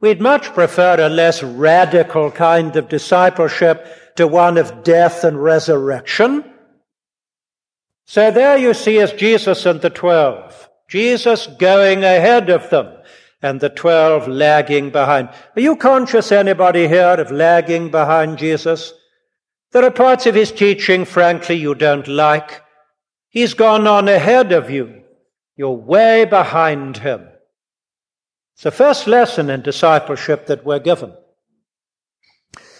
We'd 0.00 0.20
much 0.20 0.44
prefer 0.54 1.00
a 1.00 1.08
less 1.08 1.42
radical 1.42 2.30
kind 2.30 2.76
of 2.76 2.88
discipleship 2.88 4.14
to 4.16 4.28
one 4.28 4.56
of 4.56 4.84
death 4.84 5.24
and 5.24 5.42
resurrection. 5.42 6.44
So 8.06 8.30
there 8.30 8.56
you 8.56 8.72
see 8.72 8.98
is 8.98 9.12
Jesus 9.12 9.66
and 9.66 9.80
the 9.80 9.90
twelve. 9.90 10.68
Jesus 10.88 11.48
going 11.58 12.04
ahead 12.04 12.50
of 12.50 12.70
them 12.70 12.94
and 13.42 13.58
the 13.60 13.68
twelve 13.68 14.28
lagging 14.28 14.90
behind. 14.90 15.28
Are 15.56 15.60
you 15.60 15.74
conscious, 15.74 16.30
anybody 16.30 16.86
here, 16.86 17.16
of 17.18 17.32
lagging 17.32 17.90
behind 17.90 18.38
Jesus? 18.38 18.92
There 19.76 19.84
are 19.84 19.90
parts 19.90 20.24
of 20.24 20.34
his 20.34 20.52
teaching, 20.52 21.04
frankly, 21.04 21.56
you 21.56 21.74
don't 21.74 22.08
like. 22.08 22.62
He's 23.28 23.52
gone 23.52 23.86
on 23.86 24.08
ahead 24.08 24.52
of 24.52 24.70
you. 24.70 25.02
You're 25.54 25.76
way 25.76 26.24
behind 26.24 26.96
him. 26.96 27.28
It's 28.54 28.62
the 28.62 28.70
first 28.70 29.06
lesson 29.06 29.50
in 29.50 29.60
discipleship 29.60 30.46
that 30.46 30.64
we're 30.64 30.78
given. 30.78 31.12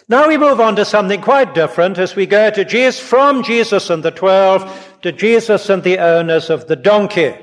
Now 0.09 0.27
we 0.27 0.39
move 0.39 0.59
on 0.59 0.75
to 0.77 0.87
something 0.87 1.21
quite 1.21 1.55
different 1.55 1.99
as 1.99 2.17
we 2.17 2.25
go 2.25 2.49
to 2.49 2.65
Jesus, 2.65 2.99
from 2.99 3.43
Jesus 3.43 3.91
and 3.91 4.03
the 4.03 4.11
twelve 4.11 4.97
to 5.03 5.13
Jesus 5.13 5.69
and 5.69 5.83
the 5.83 5.99
owners 5.99 6.49
of 6.49 6.67
the 6.67 6.77
donkey. 6.77 7.35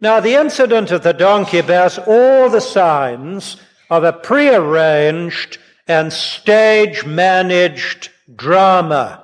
Now 0.00 0.20
the 0.20 0.34
incident 0.34 0.92
of 0.92 1.02
the 1.02 1.14
donkey 1.14 1.62
bears 1.62 1.98
all 1.98 2.48
the 2.48 2.60
signs 2.60 3.56
of 3.90 4.04
a 4.04 4.12
prearranged 4.12 5.58
and 5.86 6.12
stage 6.12 7.04
managed 7.04 8.10
drama. 8.34 9.20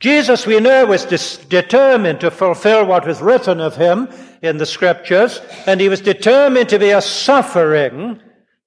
Jesus, 0.00 0.46
we 0.46 0.60
know, 0.60 0.86
was 0.86 1.04
dis- 1.04 1.38
determined 1.38 2.20
to 2.20 2.30
fulfill 2.30 2.86
what 2.86 3.06
was 3.06 3.20
written 3.20 3.60
of 3.60 3.76
him 3.76 4.08
in 4.42 4.58
the 4.58 4.66
scriptures, 4.66 5.40
and 5.66 5.80
he 5.80 5.88
was 5.88 6.00
determined 6.00 6.68
to 6.68 6.78
be 6.78 6.90
a 6.90 7.02
suffering 7.02 8.20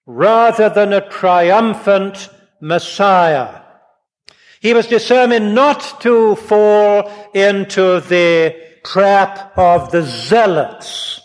rather 0.06 0.70
than 0.70 0.92
a 0.92 1.08
triumphant 1.10 2.30
Messiah. 2.60 3.62
He 4.60 4.74
was 4.74 4.88
determined 4.88 5.56
not 5.56 6.02
to 6.02 6.36
fall 6.36 7.12
into 7.34 8.02
the 8.02 8.56
trap 8.84 9.58
of 9.58 9.92
the 9.92 10.04
zealots 10.04 11.21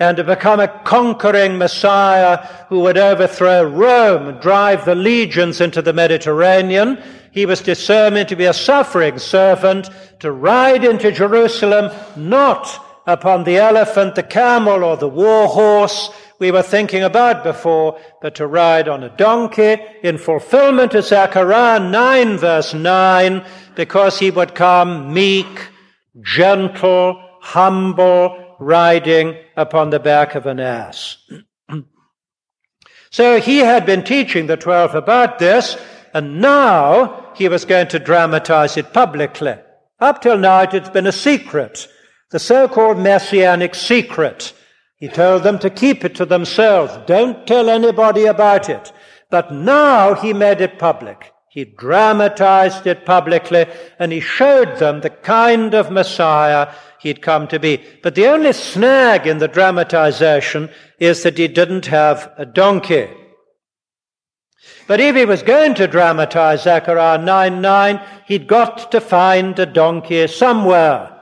and 0.00 0.16
to 0.16 0.24
become 0.24 0.58
a 0.58 0.80
conquering 0.84 1.58
Messiah 1.58 2.38
who 2.70 2.80
would 2.80 2.96
overthrow 2.96 3.62
Rome 3.64 4.40
drive 4.40 4.86
the 4.86 4.94
legions 4.94 5.60
into 5.60 5.82
the 5.82 5.92
Mediterranean. 5.92 7.00
He 7.32 7.44
was 7.44 7.60
determined 7.60 8.28
to 8.30 8.36
be 8.36 8.46
a 8.46 8.54
suffering 8.54 9.18
servant, 9.18 9.90
to 10.20 10.32
ride 10.32 10.84
into 10.84 11.12
Jerusalem 11.12 11.92
not 12.16 12.84
upon 13.06 13.44
the 13.44 13.58
elephant, 13.58 14.14
the 14.14 14.22
camel, 14.22 14.82
or 14.82 14.96
the 14.96 15.08
war 15.08 15.46
horse 15.46 16.10
we 16.38 16.50
were 16.50 16.62
thinking 16.62 17.02
about 17.02 17.44
before, 17.44 18.00
but 18.22 18.34
to 18.36 18.46
ride 18.46 18.88
on 18.88 19.04
a 19.04 19.14
donkey 19.16 19.76
in 20.02 20.16
fulfillment 20.16 20.94
of 20.94 21.04
Zechariah 21.04 21.78
9 21.78 22.38
verse 22.38 22.72
9, 22.72 23.44
because 23.74 24.18
he 24.18 24.30
would 24.30 24.54
come 24.54 25.12
meek, 25.12 25.68
gentle, 26.22 27.22
humble, 27.42 28.39
riding 28.60 29.36
upon 29.56 29.90
the 29.90 29.98
back 29.98 30.34
of 30.36 30.46
an 30.46 30.60
ass. 30.60 31.16
so 33.10 33.40
he 33.40 33.58
had 33.58 33.84
been 33.86 34.04
teaching 34.04 34.46
the 34.46 34.56
twelve 34.56 34.94
about 34.94 35.38
this, 35.38 35.76
and 36.14 36.40
now 36.40 37.32
he 37.34 37.48
was 37.48 37.64
going 37.64 37.88
to 37.88 37.98
dramatize 37.98 38.76
it 38.76 38.92
publicly. 38.92 39.54
Up 39.98 40.22
till 40.22 40.38
now 40.38 40.60
it 40.62 40.72
had 40.72 40.92
been 40.92 41.06
a 41.06 41.12
secret, 41.12 41.88
the 42.30 42.38
so-called 42.38 42.98
messianic 42.98 43.74
secret. 43.74 44.52
He 44.96 45.08
told 45.08 45.42
them 45.42 45.58
to 45.60 45.70
keep 45.70 46.04
it 46.04 46.14
to 46.16 46.26
themselves. 46.26 46.98
Don't 47.06 47.46
tell 47.46 47.70
anybody 47.70 48.26
about 48.26 48.68
it. 48.68 48.92
But 49.30 49.52
now 49.52 50.14
he 50.14 50.32
made 50.32 50.60
it 50.60 50.78
public. 50.78 51.32
He 51.48 51.64
dramatized 51.64 52.86
it 52.86 53.04
publicly 53.06 53.66
and 53.98 54.12
he 54.12 54.20
showed 54.20 54.78
them 54.78 55.00
the 55.00 55.10
kind 55.10 55.74
of 55.74 55.90
Messiah 55.90 56.72
he'd 57.00 57.22
come 57.22 57.48
to 57.48 57.58
be. 57.58 57.82
But 58.02 58.14
the 58.14 58.26
only 58.26 58.52
snag 58.52 59.26
in 59.26 59.38
the 59.38 59.48
dramatization 59.48 60.70
is 60.98 61.22
that 61.22 61.38
he 61.38 61.48
didn't 61.48 61.86
have 61.86 62.32
a 62.36 62.46
donkey. 62.46 63.08
But 64.86 65.00
if 65.00 65.16
he 65.16 65.24
was 65.24 65.42
going 65.42 65.74
to 65.76 65.86
dramatize 65.86 66.62
Zechariah 66.62 67.18
9 67.18 67.60
9, 67.60 68.00
he'd 68.26 68.46
got 68.46 68.90
to 68.92 69.00
find 69.00 69.58
a 69.58 69.66
donkey 69.66 70.26
somewhere. 70.26 71.16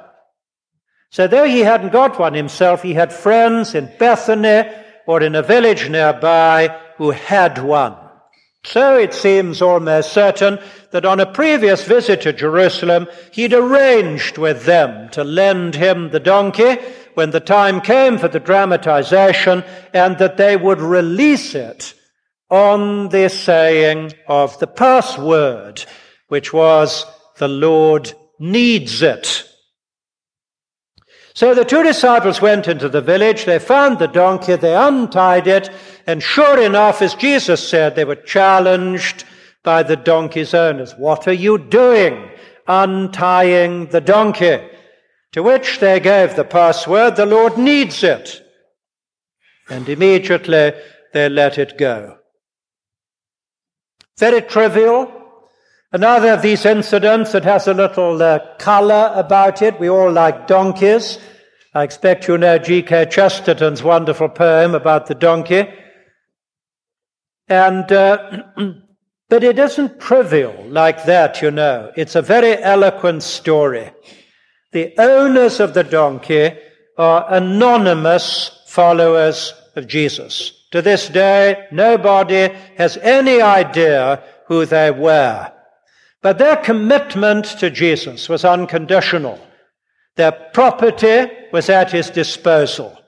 So 1.10 1.26
though 1.26 1.44
he 1.44 1.60
hadn't 1.60 1.92
got 1.92 2.18
one 2.18 2.34
himself, 2.34 2.82
he 2.82 2.94
had 2.94 3.12
friends 3.12 3.74
in 3.74 3.90
Bethany 3.98 4.70
or 5.06 5.22
in 5.22 5.34
a 5.34 5.42
village 5.42 5.88
nearby 5.88 6.76
who 6.96 7.10
had 7.12 7.62
one. 7.62 7.96
So 8.64 8.98
it 8.98 9.14
seems 9.14 9.62
almost 9.62 10.12
certain 10.12 10.58
that 10.90 11.04
on 11.04 11.20
a 11.20 11.26
previous 11.26 11.84
visit 11.84 12.22
to 12.22 12.32
Jerusalem, 12.32 13.06
he'd 13.32 13.52
arranged 13.52 14.38
with 14.38 14.64
them 14.64 15.08
to 15.10 15.22
lend 15.24 15.74
him 15.74 16.10
the 16.10 16.20
donkey 16.20 16.76
when 17.14 17.30
the 17.30 17.40
time 17.40 17.80
came 17.80 18.16
for 18.16 18.28
the 18.28 18.40
dramatization 18.40 19.64
and 19.92 20.18
that 20.18 20.36
they 20.36 20.56
would 20.56 20.80
release 20.80 21.54
it 21.54 21.94
on 22.50 23.08
the 23.10 23.28
saying 23.28 24.12
of 24.26 24.58
the 24.58 24.66
password, 24.66 25.84
which 26.28 26.52
was, 26.52 27.04
the 27.36 27.48
Lord 27.48 28.12
needs 28.38 29.02
it. 29.02 29.44
So 31.34 31.54
the 31.54 31.64
two 31.64 31.82
disciples 31.82 32.40
went 32.40 32.66
into 32.66 32.88
the 32.88 33.00
village, 33.00 33.44
they 33.44 33.58
found 33.58 33.98
the 33.98 34.08
donkey, 34.08 34.56
they 34.56 34.74
untied 34.74 35.46
it, 35.46 35.70
and 36.06 36.22
sure 36.22 36.60
enough, 36.60 37.02
as 37.02 37.14
Jesus 37.14 37.68
said, 37.68 37.94
they 37.94 38.04
were 38.04 38.16
challenged 38.16 39.24
by 39.62 39.82
the 39.82 39.96
donkey's 39.96 40.54
owners. 40.54 40.94
What 40.96 41.28
are 41.28 41.32
you 41.32 41.58
doing? 41.58 42.30
Untying 42.66 43.86
the 43.86 44.00
donkey. 44.00 44.60
To 45.32 45.42
which 45.42 45.78
they 45.78 46.00
gave 46.00 46.36
the 46.36 46.44
password, 46.44 47.16
the 47.16 47.26
Lord 47.26 47.58
needs 47.58 48.02
it. 48.02 48.42
And 49.68 49.88
immediately 49.88 50.72
they 51.12 51.28
let 51.28 51.58
it 51.58 51.76
go. 51.76 52.18
Very 54.18 54.42
trivial, 54.42 55.18
Another 55.90 56.32
of 56.32 56.42
these 56.42 56.66
incidents 56.66 57.32
that 57.32 57.44
has 57.44 57.66
a 57.66 57.72
little 57.72 58.22
uh, 58.22 58.40
color 58.58 59.10
about 59.14 59.62
it. 59.62 59.80
We 59.80 59.88
all 59.88 60.12
like 60.12 60.46
donkeys. 60.46 61.18
I 61.72 61.82
expect 61.82 62.28
you 62.28 62.36
know 62.36 62.58
G.K. 62.58 63.06
Chesterton's 63.06 63.82
wonderful 63.82 64.28
poem 64.28 64.74
about 64.74 65.06
the 65.06 65.14
donkey. 65.14 65.66
And, 67.48 67.90
uh, 67.90 68.42
but 69.28 69.44
it 69.44 69.58
isn't 69.58 70.00
trivial 70.00 70.54
like 70.68 71.04
that, 71.04 71.42
you 71.42 71.50
know. 71.50 71.92
It's 71.96 72.16
a 72.16 72.22
very 72.22 72.62
eloquent 72.62 73.22
story. 73.22 73.90
The 74.72 74.94
owners 74.98 75.60
of 75.60 75.74
the 75.74 75.84
donkey 75.84 76.52
are 76.96 77.26
anonymous 77.32 78.62
followers 78.66 79.52
of 79.76 79.86
Jesus. 79.86 80.52
To 80.72 80.82
this 80.82 81.08
day, 81.08 81.66
nobody 81.72 82.48
has 82.76 82.96
any 82.98 83.40
idea 83.40 84.22
who 84.46 84.66
they 84.66 84.90
were. 84.90 85.52
But 86.20 86.38
their 86.38 86.56
commitment 86.56 87.44
to 87.60 87.70
Jesus 87.70 88.28
was 88.28 88.44
unconditional. 88.44 89.38
Their 90.16 90.32
property 90.32 91.30
was 91.52 91.68
at 91.68 91.92
his 91.92 92.10
disposal. 92.10 92.98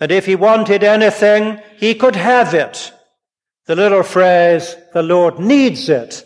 And 0.00 0.10
if 0.10 0.26
he 0.26 0.34
wanted 0.34 0.82
anything, 0.82 1.60
he 1.76 1.94
could 1.94 2.16
have 2.16 2.54
it. 2.54 2.92
The 3.68 3.76
little 3.76 4.02
phrase, 4.02 4.74
the 4.94 5.02
Lord 5.02 5.38
needs 5.38 5.90
it, 5.90 6.24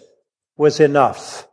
was 0.56 0.78
enough. 0.78 1.48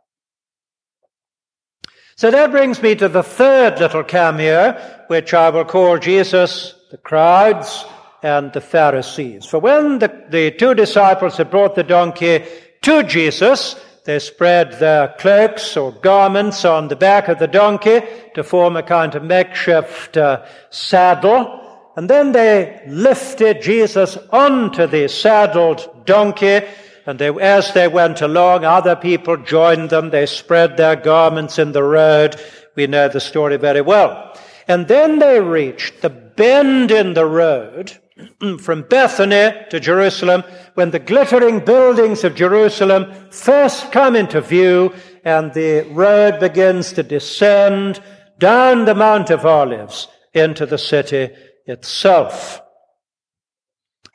So 2.14 2.30
that 2.30 2.52
brings 2.52 2.80
me 2.80 2.94
to 2.94 3.08
the 3.08 3.24
third 3.24 3.80
little 3.80 4.04
cameo, 4.04 4.80
which 5.08 5.34
I 5.34 5.50
will 5.50 5.64
call 5.64 5.98
Jesus, 5.98 6.76
the 6.92 6.96
crowds, 6.96 7.84
and 8.22 8.52
the 8.52 8.60
Pharisees. 8.60 9.46
For 9.46 9.58
when 9.58 9.98
the, 9.98 10.26
the 10.28 10.52
two 10.52 10.74
disciples 10.74 11.38
had 11.38 11.50
brought 11.50 11.74
the 11.74 11.82
donkey 11.82 12.44
to 12.82 13.02
Jesus, 13.02 13.74
they 14.04 14.20
spread 14.20 14.78
their 14.78 15.08
cloaks 15.18 15.76
or 15.76 15.90
garments 15.90 16.64
on 16.64 16.86
the 16.86 16.94
back 16.94 17.26
of 17.26 17.40
the 17.40 17.48
donkey 17.48 18.02
to 18.36 18.44
form 18.44 18.76
a 18.76 18.84
kind 18.84 19.16
of 19.16 19.24
makeshift 19.24 20.16
uh, 20.16 20.44
saddle. 20.70 21.59
And 22.00 22.08
then 22.08 22.32
they 22.32 22.82
lifted 22.86 23.60
Jesus 23.60 24.16
onto 24.32 24.86
the 24.86 25.06
saddled 25.06 26.06
donkey. 26.06 26.62
And 27.04 27.18
they, 27.18 27.28
as 27.28 27.74
they 27.74 27.88
went 27.88 28.22
along, 28.22 28.64
other 28.64 28.96
people 28.96 29.36
joined 29.36 29.90
them. 29.90 30.08
They 30.08 30.24
spread 30.24 30.78
their 30.78 30.96
garments 30.96 31.58
in 31.58 31.72
the 31.72 31.82
road. 31.82 32.40
We 32.74 32.86
know 32.86 33.08
the 33.08 33.20
story 33.20 33.58
very 33.58 33.82
well. 33.82 34.34
And 34.66 34.88
then 34.88 35.18
they 35.18 35.40
reached 35.40 36.00
the 36.00 36.08
bend 36.08 36.90
in 36.90 37.12
the 37.12 37.26
road 37.26 37.92
from 38.60 38.80
Bethany 38.88 39.52
to 39.68 39.78
Jerusalem, 39.78 40.42
when 40.72 40.92
the 40.92 41.00
glittering 41.00 41.62
buildings 41.62 42.24
of 42.24 42.34
Jerusalem 42.34 43.12
first 43.30 43.92
come 43.92 44.16
into 44.16 44.40
view 44.40 44.94
and 45.22 45.52
the 45.52 45.82
road 45.90 46.40
begins 46.40 46.94
to 46.94 47.02
descend 47.02 48.00
down 48.38 48.86
the 48.86 48.94
Mount 48.94 49.28
of 49.28 49.44
Olives 49.44 50.08
into 50.32 50.64
the 50.64 50.78
city 50.78 51.28
itself. 51.66 52.60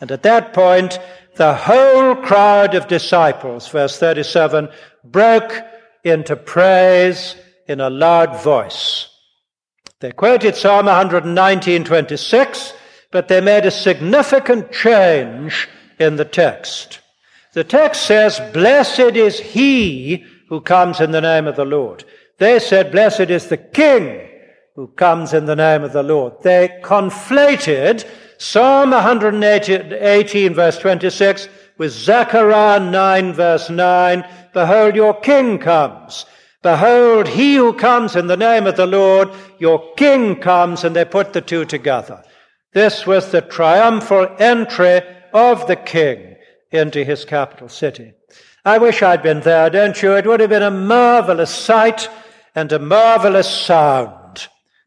And 0.01 0.12
at 0.12 0.23
that 0.23 0.53
point, 0.53 0.99
the 1.36 1.53
whole 1.53 2.15
crowd 2.15 2.75
of 2.75 2.88
disciples, 2.88 3.67
verse 3.67 3.97
37, 3.97 4.69
broke 5.03 5.53
into 6.03 6.36
praise 6.36 7.36
in 7.67 7.81
a 7.81 7.89
loud 7.89 8.41
voice. 8.41 9.10
They 9.99 10.12
quoted 10.12 10.55
Psalm 10.55 10.86
119, 10.86 11.84
26, 11.84 12.73
but 13.12 13.27
they 13.27 13.41
made 13.41 13.65
a 13.65 13.71
significant 13.71 14.71
change 14.71 15.67
in 15.99 16.17
the 16.17 16.25
text. 16.25 16.99
The 17.53 17.63
text 17.63 18.05
says, 18.05 18.41
Blessed 18.53 18.99
is 19.15 19.39
he 19.39 20.25
who 20.49 20.62
comes 20.62 20.99
in 20.99 21.12
the 21.12 21.21
name 21.21 21.47
of 21.47 21.55
the 21.55 21.65
Lord. 21.65 22.03
They 22.38 22.60
said, 22.60 22.91
Blessed 22.91 23.31
is 23.31 23.47
the 23.47 23.58
King 23.58 24.29
who 24.75 24.88
comes 24.88 25.33
in 25.33 25.45
the 25.45 25.55
name 25.55 25.83
of 25.83 25.93
the 25.93 26.03
Lord. 26.03 26.33
They 26.43 26.79
conflated 26.83 28.05
Psalm 28.38 28.91
118 28.91 30.53
verse 30.53 30.77
26 30.77 31.47
with 31.77 31.91
Zechariah 31.91 32.79
9 32.79 33.33
verse 33.33 33.69
9. 33.69 34.27
Behold, 34.53 34.95
your 34.95 35.13
King 35.21 35.59
comes. 35.59 36.25
Behold, 36.61 37.27
he 37.27 37.55
who 37.55 37.73
comes 37.73 38.15
in 38.15 38.27
the 38.27 38.38
name 38.38 38.65
of 38.65 38.75
the 38.75 38.88
Lord, 38.88 39.29
your 39.59 39.93
King 39.95 40.35
comes, 40.35 40.83
and 40.83 40.95
they 40.95 41.05
put 41.05 41.31
the 41.31 41.41
two 41.41 41.63
together. 41.63 42.23
This 42.73 43.05
was 43.05 43.31
the 43.31 43.41
triumphal 43.41 44.35
entry 44.39 45.01
of 45.33 45.67
the 45.67 45.75
king 45.75 46.35
into 46.71 47.03
his 47.03 47.23
capital 47.23 47.69
city. 47.69 48.13
I 48.65 48.79
wish 48.79 49.03
I'd 49.03 49.21
been 49.21 49.41
there, 49.41 49.69
don't 49.69 50.01
you? 50.01 50.13
It 50.13 50.25
would 50.25 50.39
have 50.39 50.49
been 50.49 50.63
a 50.63 50.71
marvelous 50.71 51.53
sight 51.53 52.09
and 52.55 52.71
a 52.71 52.79
marvelous 52.79 53.47
sound. 53.47 54.24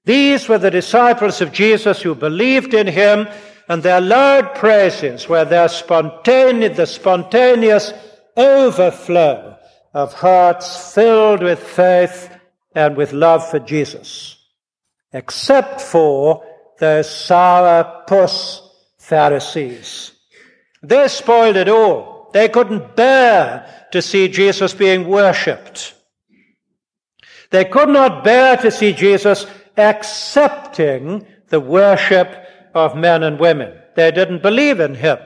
These 0.08 0.48
were 0.48 0.56
the 0.56 0.70
disciples 0.70 1.42
of 1.42 1.52
Jesus 1.52 2.00
who 2.00 2.14
believed 2.14 2.72
in 2.72 2.86
him, 2.86 3.28
and 3.68 3.82
their 3.82 4.00
loud 4.00 4.54
praises 4.54 5.28
were 5.28 5.44
their 5.44 5.68
spontaneous, 5.68 6.78
the 6.78 6.86
spontaneous 6.86 7.92
overflow 8.34 9.58
of 9.92 10.14
hearts 10.14 10.94
filled 10.94 11.42
with 11.42 11.58
faith 11.62 12.34
and 12.74 12.96
with 12.96 13.12
love 13.12 13.46
for 13.50 13.58
Jesus. 13.58 14.38
Except 15.12 15.78
for 15.78 16.42
those 16.78 17.10
sour 17.14 18.04
puss 18.06 18.62
Pharisees. 18.96 20.12
They 20.82 21.06
spoiled 21.08 21.56
it 21.56 21.68
all. 21.68 22.30
They 22.32 22.48
couldn't 22.48 22.96
bear 22.96 23.88
to 23.92 24.00
see 24.00 24.28
Jesus 24.28 24.72
being 24.72 25.06
worshipped. 25.06 25.92
They 27.50 27.66
could 27.66 27.90
not 27.90 28.24
bear 28.24 28.56
to 28.56 28.70
see 28.70 28.94
Jesus 28.94 29.46
accepting 29.78 31.26
the 31.48 31.60
worship 31.60 32.46
of 32.74 32.96
men 32.96 33.22
and 33.22 33.38
women. 33.38 33.72
They 33.94 34.10
didn't 34.10 34.42
believe 34.42 34.80
in 34.80 34.94
him. 34.94 35.18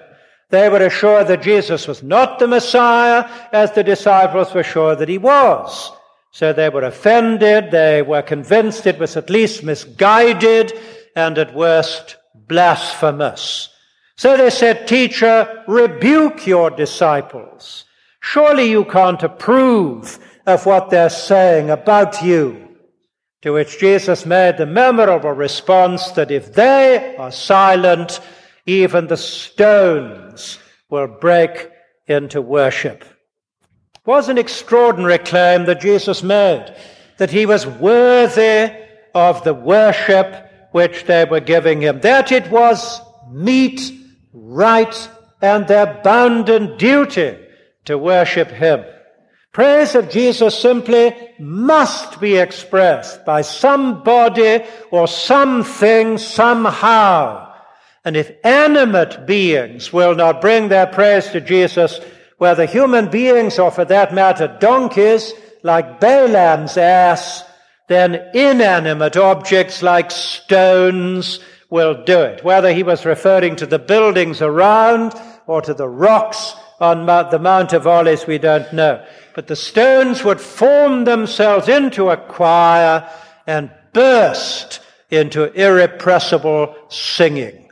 They 0.50 0.68
were 0.68 0.84
assured 0.84 1.28
that 1.28 1.42
Jesus 1.42 1.88
was 1.88 2.02
not 2.02 2.38
the 2.38 2.46
Messiah, 2.46 3.28
as 3.52 3.72
the 3.72 3.82
disciples 3.82 4.52
were 4.52 4.62
sure 4.62 4.94
that 4.94 5.08
he 5.08 5.18
was. 5.18 5.90
So 6.30 6.52
they 6.52 6.68
were 6.68 6.82
offended. 6.84 7.70
They 7.70 8.02
were 8.02 8.22
convinced 8.22 8.86
it 8.86 8.98
was 8.98 9.16
at 9.16 9.30
least 9.30 9.64
misguided 9.64 10.72
and 11.16 11.38
at 11.38 11.54
worst 11.54 12.16
blasphemous. 12.34 13.68
So 14.16 14.36
they 14.36 14.50
said, 14.50 14.86
Teacher, 14.86 15.64
rebuke 15.66 16.46
your 16.46 16.70
disciples. 16.70 17.84
Surely 18.20 18.70
you 18.70 18.84
can't 18.84 19.22
approve 19.22 20.18
of 20.46 20.64
what 20.66 20.90
they're 20.90 21.10
saying 21.10 21.70
about 21.70 22.22
you. 22.22 22.61
To 23.42 23.52
which 23.52 23.80
Jesus 23.80 24.24
made 24.24 24.56
the 24.56 24.66
memorable 24.66 25.32
response 25.32 26.12
that 26.12 26.30
if 26.30 26.54
they 26.54 27.16
are 27.16 27.32
silent, 27.32 28.20
even 28.66 29.08
the 29.08 29.16
stones 29.16 30.58
will 30.88 31.08
break 31.08 31.68
into 32.06 32.40
worship. 32.40 33.02
It 33.02 34.06
was 34.06 34.28
an 34.28 34.38
extraordinary 34.38 35.18
claim 35.18 35.66
that 35.66 35.80
Jesus 35.80 36.22
made, 36.22 36.74
that 37.18 37.30
he 37.30 37.46
was 37.46 37.66
worthy 37.66 38.72
of 39.14 39.42
the 39.42 39.54
worship 39.54 40.48
which 40.70 41.04
they 41.04 41.24
were 41.24 41.40
giving 41.40 41.80
him, 41.80 42.00
that 42.00 42.30
it 42.30 42.48
was 42.50 43.00
meet, 43.30 43.80
right, 44.32 45.08
and 45.40 45.66
their 45.66 46.00
bounden 46.04 46.76
duty 46.76 47.38
to 47.86 47.98
worship 47.98 48.50
him. 48.50 48.84
Praise 49.52 49.94
of 49.94 50.08
Jesus 50.08 50.58
simply 50.58 51.14
must 51.38 52.18
be 52.20 52.36
expressed 52.36 53.22
by 53.26 53.42
somebody 53.42 54.64
or 54.90 55.06
something 55.06 56.16
somehow. 56.16 57.52
And 58.02 58.16
if 58.16 58.32
animate 58.44 59.26
beings 59.26 59.92
will 59.92 60.14
not 60.14 60.40
bring 60.40 60.68
their 60.68 60.86
praise 60.86 61.28
to 61.28 61.40
Jesus, 61.42 62.00
whether 62.38 62.64
human 62.64 63.10
beings 63.10 63.58
or 63.58 63.70
for 63.70 63.84
that 63.84 64.14
matter 64.14 64.56
donkeys, 64.58 65.34
like 65.62 66.00
Balaam's 66.00 66.78
ass, 66.78 67.44
then 67.88 68.14
inanimate 68.32 69.18
objects 69.18 69.82
like 69.82 70.10
stones 70.10 71.40
will 71.68 72.02
do 72.04 72.22
it. 72.22 72.42
Whether 72.42 72.72
he 72.72 72.82
was 72.82 73.04
referring 73.04 73.56
to 73.56 73.66
the 73.66 73.78
buildings 73.78 74.40
around 74.40 75.14
or 75.46 75.60
to 75.60 75.74
the 75.74 75.88
rocks 75.88 76.54
on 76.82 77.06
the 77.06 77.38
Mount 77.38 77.72
of 77.72 77.86
Olives, 77.86 78.26
we 78.26 78.38
don't 78.38 78.72
know. 78.72 79.06
But 79.36 79.46
the 79.46 79.54
stones 79.54 80.24
would 80.24 80.40
form 80.40 81.04
themselves 81.04 81.68
into 81.68 82.10
a 82.10 82.16
choir 82.16 83.08
and 83.46 83.70
burst 83.92 84.80
into 85.08 85.52
irrepressible 85.52 86.74
singing. 86.88 87.70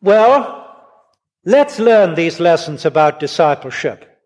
Well, 0.00 0.74
let's 1.44 1.78
learn 1.78 2.14
these 2.14 2.40
lessons 2.40 2.86
about 2.86 3.20
discipleship. 3.20 4.18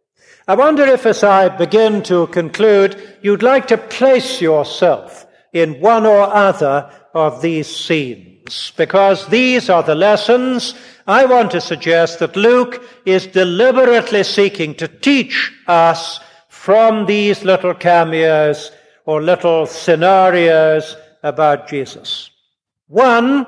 I 0.47 0.55
wonder 0.55 0.85
if, 0.85 1.07
as 1.07 1.25
I 1.25 1.49
begin 1.49 2.05
to 2.05 2.29
conclude, 2.29 3.19
you'd 3.21 3.43
like 3.43 3.67
to 3.69 3.79
place 3.79 4.41
yourself 4.41 5.27
in 5.53 5.81
one 5.81 6.07
or 6.07 6.23
other 6.23 6.89
of 7.15 7.43
these 7.43 7.67
scenes, 7.67 8.30
because 8.77 9.27
these 9.29 9.69
are 9.69 9.83
the 9.83 9.95
lessons 9.95 10.75
I 11.07 11.25
want 11.25 11.51
to 11.53 11.61
suggest 11.61 12.19
that 12.19 12.37
Luke 12.37 12.83
is 13.05 13.27
deliberately 13.27 14.23
seeking 14.23 14.75
to 14.77 14.89
teach 14.89 15.53
us 15.67 16.21
from 16.49 17.07
these 17.07 17.45
little 17.45 17.75
cameos 17.75 18.71
or 19.07 19.23
little 19.23 19.67
scenarios 19.67 20.97
about 21.23 21.69
Jesus. 21.69 22.31
One 22.87 23.47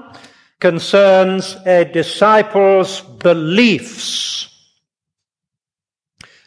concerns 0.61 1.57
a 1.67 1.85
disciple's 1.85 3.01
beliefs. 3.01 4.49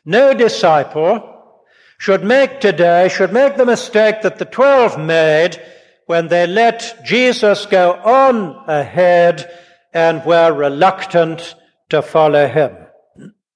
No 0.05 0.33
disciple 0.33 1.63
should 1.97 2.23
make 2.23 2.59
today, 2.59 3.09
should 3.09 3.33
make 3.33 3.57
the 3.57 3.65
mistake 3.65 4.21
that 4.21 4.37
the 4.37 4.45
twelve 4.45 4.99
made 4.99 5.61
when 6.05 6.27
they 6.27 6.45
let 6.45 7.03
Jesus 7.03 7.65
go 7.65 7.93
on 7.93 8.63
ahead 8.67 9.51
and 9.93 10.23
were 10.25 10.51
reluctant 10.53 11.55
to 11.89 12.01
follow 12.01 12.47
him. 12.47 12.75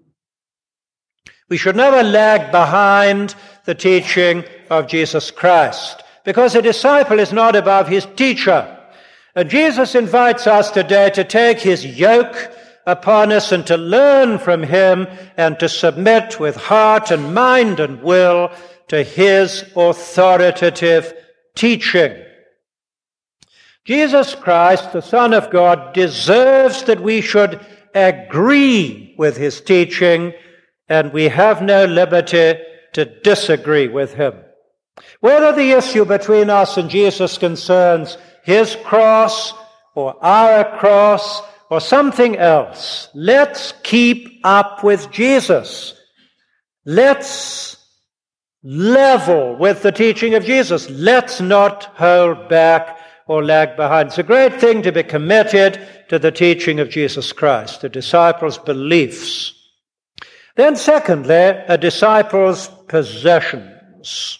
we 1.48 1.56
should 1.56 1.76
never 1.76 2.02
lag 2.02 2.50
behind 2.50 3.34
the 3.64 3.74
teaching 3.74 4.44
of 4.68 4.86
Jesus 4.86 5.30
Christ 5.30 6.02
because 6.24 6.54
a 6.54 6.62
disciple 6.62 7.18
is 7.18 7.32
not 7.32 7.56
above 7.56 7.88
his 7.88 8.06
teacher. 8.16 8.76
And 9.34 9.48
Jesus 9.48 9.94
invites 9.94 10.46
us 10.46 10.70
today 10.70 11.10
to 11.10 11.24
take 11.24 11.60
his 11.60 11.86
yoke 11.86 12.52
upon 12.86 13.32
us 13.32 13.52
and 13.52 13.66
to 13.66 13.76
learn 13.76 14.38
from 14.38 14.62
him 14.62 15.06
and 15.36 15.58
to 15.60 15.68
submit 15.68 16.40
with 16.40 16.56
heart 16.56 17.10
and 17.10 17.34
mind 17.34 17.78
and 17.78 18.02
will 18.02 18.50
to 18.88 19.02
his 19.04 19.64
authoritative 19.76 21.14
teaching. 21.54 22.24
Jesus 23.84 24.34
Christ, 24.34 24.92
the 24.92 25.00
Son 25.00 25.34
of 25.34 25.50
God, 25.50 25.94
deserves 25.94 26.84
that 26.84 27.00
we 27.00 27.20
should 27.20 27.64
agree 27.94 29.14
with 29.18 29.36
his 29.36 29.60
teaching, 29.60 30.32
and 30.88 31.12
we 31.12 31.24
have 31.24 31.62
no 31.62 31.86
liberty 31.86 32.60
to 32.92 33.04
disagree 33.22 33.88
with 33.88 34.14
him. 34.14 34.34
Whether 35.20 35.52
the 35.52 35.72
issue 35.72 36.04
between 36.04 36.50
us 36.50 36.76
and 36.76 36.90
Jesus 36.90 37.38
concerns 37.38 38.16
his 38.44 38.76
cross 38.84 39.54
or 39.94 40.22
our 40.24 40.78
cross 40.78 41.42
or 41.70 41.80
something 41.80 42.36
else, 42.36 43.08
let's 43.14 43.72
keep 43.82 44.40
up 44.44 44.84
with 44.84 45.10
Jesus. 45.10 45.94
Let's 46.84 47.76
level 48.62 49.56
with 49.56 49.82
the 49.82 49.92
teaching 49.92 50.34
of 50.34 50.44
Jesus. 50.44 50.88
Let's 50.90 51.40
not 51.40 51.84
hold 51.96 52.48
back 52.48 52.98
or 53.26 53.44
lag 53.44 53.76
behind. 53.76 54.08
It's 54.08 54.18
a 54.18 54.22
great 54.22 54.60
thing 54.60 54.82
to 54.82 54.92
be 54.92 55.02
committed 55.02 55.80
to 56.08 56.18
the 56.18 56.32
teaching 56.32 56.80
of 56.80 56.90
Jesus 56.90 57.32
Christ, 57.32 57.80
the 57.80 57.88
disciples' 57.88 58.58
beliefs. 58.58 59.54
Then, 60.56 60.76
secondly, 60.76 61.34
a 61.34 61.78
disciple's 61.78 62.68
possessions. 62.88 64.38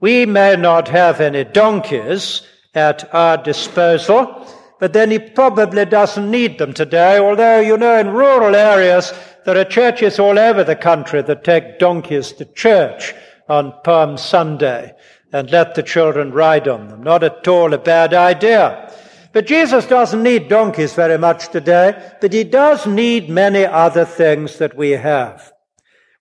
We 0.00 0.26
may 0.26 0.56
not 0.56 0.88
have 0.88 1.20
any 1.20 1.44
donkeys 1.44 2.42
at 2.74 3.12
our 3.14 3.36
disposal, 3.36 4.46
but 4.80 4.92
then 4.92 5.10
he 5.10 5.18
probably 5.18 5.84
doesn't 5.84 6.30
need 6.30 6.58
them 6.58 6.72
today, 6.72 7.18
although, 7.18 7.60
you 7.60 7.76
know, 7.76 7.98
in 7.98 8.10
rural 8.10 8.56
areas, 8.56 9.12
there 9.44 9.56
are 9.56 9.64
churches 9.64 10.18
all 10.18 10.38
over 10.38 10.64
the 10.64 10.76
country 10.76 11.22
that 11.22 11.44
take 11.44 11.78
donkeys 11.78 12.32
to 12.32 12.44
church 12.44 13.14
on 13.50 13.74
Palm 13.82 14.16
Sunday 14.16 14.94
and 15.32 15.50
let 15.50 15.74
the 15.74 15.82
children 15.82 16.32
ride 16.32 16.68
on 16.68 16.88
them. 16.88 17.02
Not 17.02 17.22
at 17.24 17.46
all 17.46 17.74
a 17.74 17.78
bad 17.78 18.14
idea. 18.14 18.92
But 19.32 19.46
Jesus 19.46 19.86
doesn't 19.86 20.22
need 20.22 20.48
donkeys 20.48 20.94
very 20.94 21.18
much 21.18 21.48
today, 21.48 22.14
but 22.20 22.32
he 22.32 22.44
does 22.44 22.86
need 22.86 23.28
many 23.28 23.64
other 23.64 24.04
things 24.04 24.58
that 24.58 24.76
we 24.76 24.90
have. 24.90 25.52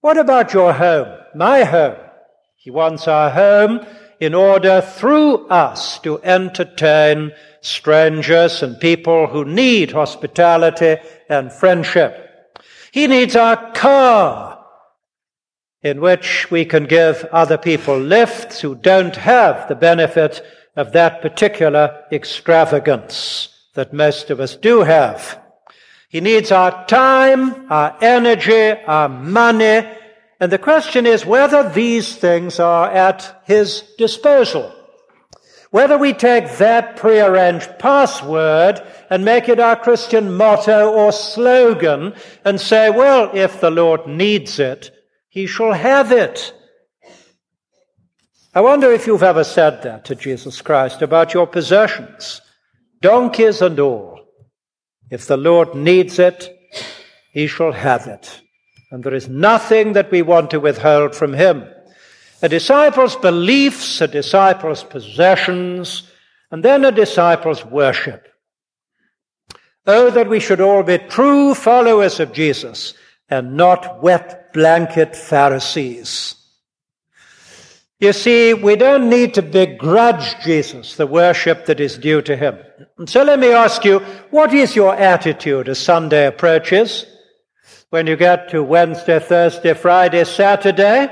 What 0.02 0.18
about 0.18 0.54
your 0.54 0.74
home? 0.74 1.18
My 1.36 1.64
home. 1.64 1.98
He 2.56 2.72
wants 2.72 3.08
our 3.08 3.30
home 3.30 3.86
in 4.20 4.34
order 4.34 4.82
through 4.82 5.48
us 5.48 6.00
to 6.00 6.22
entertain 6.24 7.32
strangers 7.62 8.62
and 8.62 8.80
people 8.80 9.28
who 9.28 9.46
need 9.46 9.92
hospitality 9.92 10.98
and 11.30 11.52
friendship. 11.52 12.58
He 12.92 13.08
needs 13.08 13.36
our 13.36 13.72
car 13.74 14.49
in 15.82 16.02
which 16.02 16.52
we 16.52 16.66
can 16.66 16.86
give 16.86 17.26
other 17.32 17.58
people 17.58 17.98
lifts 17.98 18.62
who 18.62 18.76
don't 18.76 19.16
have 19.16 19.68
the 19.68 19.76
benefit 19.76 20.46
of 20.76 20.92
that 20.92 21.22
particular 21.22 22.04
extravagance 22.12 23.50
that 23.76 23.94
most 23.94 24.30
of 24.30 24.40
us 24.40 24.56
do 24.56 24.82
have. 24.82 25.42
He 26.10 26.22
needs 26.22 26.52
our 26.52 26.86
time, 26.88 27.72
our 27.72 27.96
energy, 28.02 28.72
our 28.88 29.08
money, 29.08 29.88
and 30.40 30.52
the 30.52 30.58
question 30.58 31.06
is 31.06 31.26
whether 31.26 31.70
these 31.70 32.16
things 32.16 32.60
are 32.60 32.90
at 32.90 33.42
his 33.46 33.84
disposal. 33.98 34.74
Whether 35.72 35.98
we 35.98 36.14
take 36.14 36.58
that 36.58 36.96
prearranged 36.96 37.78
password 37.78 38.82
and 39.10 39.24
make 39.24 39.50
it 39.50 39.60
our 39.60 39.76
Christian 39.76 40.36
motto 40.36 40.92
or 40.92 41.12
slogan 41.12 42.16
and 42.44 42.60
say, 42.60 42.90
well, 42.90 43.30
if 43.36 43.62
the 43.62 43.70
Lord 43.70 44.08
needs 44.08 44.60
it, 44.60 44.92
he 45.30 45.46
shall 45.46 45.74
have 45.74 46.12
it. 46.12 46.54
I 48.54 48.62
wonder 48.62 48.92
if 48.92 49.06
you've 49.06 49.24
ever 49.24 49.44
said 49.44 49.84
that 49.84 50.06
to 50.06 50.16
Jesus 50.16 50.62
Christ 50.62 51.04
about 51.04 51.34
your 51.34 51.46
possessions, 51.46 52.42
donkeys 53.00 53.62
and 53.62 53.80
all. 53.80 54.20
If 55.12 55.28
the 55.28 55.38
Lord 55.38 55.76
needs 55.76 56.20
it, 56.20 56.56
he 57.32 57.48
shall 57.48 57.72
have 57.72 58.08
it. 58.08 58.42
And 58.92 59.04
there 59.04 59.14
is 59.14 59.30
nothing 59.30 59.94
that 59.94 60.10
we 60.10 60.24
want 60.24 60.50
to 60.52 60.60
withhold 60.60 61.16
from 61.16 61.34
him. 61.34 61.64
A 62.42 62.50
disciple's 62.50 63.16
beliefs, 63.16 64.02
a 64.02 64.08
disciple's 64.08 64.84
possessions, 64.84 66.10
and 66.50 66.64
then 66.66 66.86
a 66.86 66.92
disciple's 66.92 67.64
worship. 67.64 68.28
Oh, 69.86 70.10
that 70.10 70.30
we 70.30 70.40
should 70.40 70.62
all 70.62 70.82
be 70.82 70.98
true 70.98 71.54
followers 71.54 72.20
of 72.20 72.34
Jesus 72.34 72.96
and 73.30 73.56
not 73.56 74.02
wet 74.02 74.52
blanket 74.54 75.16
Pharisees. 75.16 76.36
You 78.00 78.14
see, 78.14 78.54
we 78.54 78.78
don't 78.78 79.10
need 79.10 79.34
to 79.34 79.42
begrudge 79.42 80.40
Jesus 80.42 80.96
the 80.96 81.06
worship 81.06 81.66
that 81.66 81.82
is 81.82 81.98
due 81.98 82.22
to 82.22 82.38
him. 82.38 82.58
And 82.98 83.10
so 83.10 83.24
let 83.24 83.40
me 83.40 83.52
ask 83.52 83.84
you, 83.84 84.00
what 84.30 84.54
is 84.54 84.74
your 84.74 84.96
attitude 84.96 85.68
as 85.68 85.80
Sunday 85.80 86.28
approaches? 86.28 87.06
When 87.90 88.08
you 88.08 88.16
get 88.16 88.50
to 88.50 88.64
Wednesday, 88.64 89.20
Thursday, 89.20 89.74
Friday, 89.74 90.24
Saturday? 90.24 91.12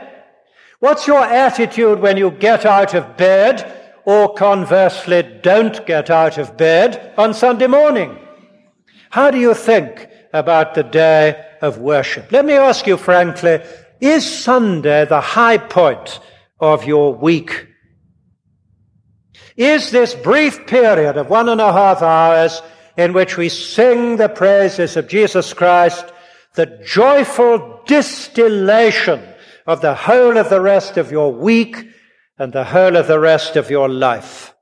What's 0.79 1.07
your 1.07 1.23
attitude 1.23 1.99
when 1.99 2.15
you 2.15 2.31
get 2.31 2.65
out 2.65 2.93
of 2.93 3.17
bed 3.17 3.99
or 4.05 4.33
conversely 4.35 5.23
don't 5.41 5.85
get 5.85 6.09
out 6.09 6.37
of 6.37 6.55
bed 6.55 7.13
on 7.17 7.33
Sunday 7.33 7.67
morning? 7.67 8.17
How 9.09 9.29
do 9.29 9.39
you 9.39 9.53
think 9.53 10.07
about 10.31 10.73
the 10.73 10.83
day 10.83 11.46
of 11.61 11.77
worship? 11.77 12.31
Let 12.31 12.45
me 12.45 12.53
ask 12.53 12.87
you 12.87 12.97
frankly, 12.97 13.61
is 13.99 14.25
Sunday 14.25 15.05
the 15.05 15.21
high 15.21 15.57
point 15.57 16.19
of 16.59 16.85
your 16.85 17.13
week? 17.13 17.67
Is 19.55 19.89
this 19.89 20.13
brief 20.13 20.67
period 20.67 21.17
of 21.17 21.29
one 21.29 21.49
and 21.49 21.59
a 21.59 21.73
half 21.73 22.01
hours 22.01 22.61
in 22.95 23.13
which 23.13 23.37
we 23.37 23.49
sing 23.49 24.17
the 24.17 24.29
praises 24.29 24.95
of 24.97 25.07
Jesus 25.07 25.53
Christ 25.53 26.05
the 26.53 26.81
joyful 26.85 27.81
distillation 27.85 29.21
of 29.65 29.81
the 29.81 29.95
whole 29.95 30.37
of 30.37 30.49
the 30.49 30.61
rest 30.61 30.97
of 30.97 31.11
your 31.11 31.31
week 31.33 31.87
and 32.37 32.53
the 32.53 32.63
whole 32.63 32.95
of 32.95 33.07
the 33.07 33.19
rest 33.19 33.55
of 33.55 33.71
your 33.71 33.89
life? 33.89 34.53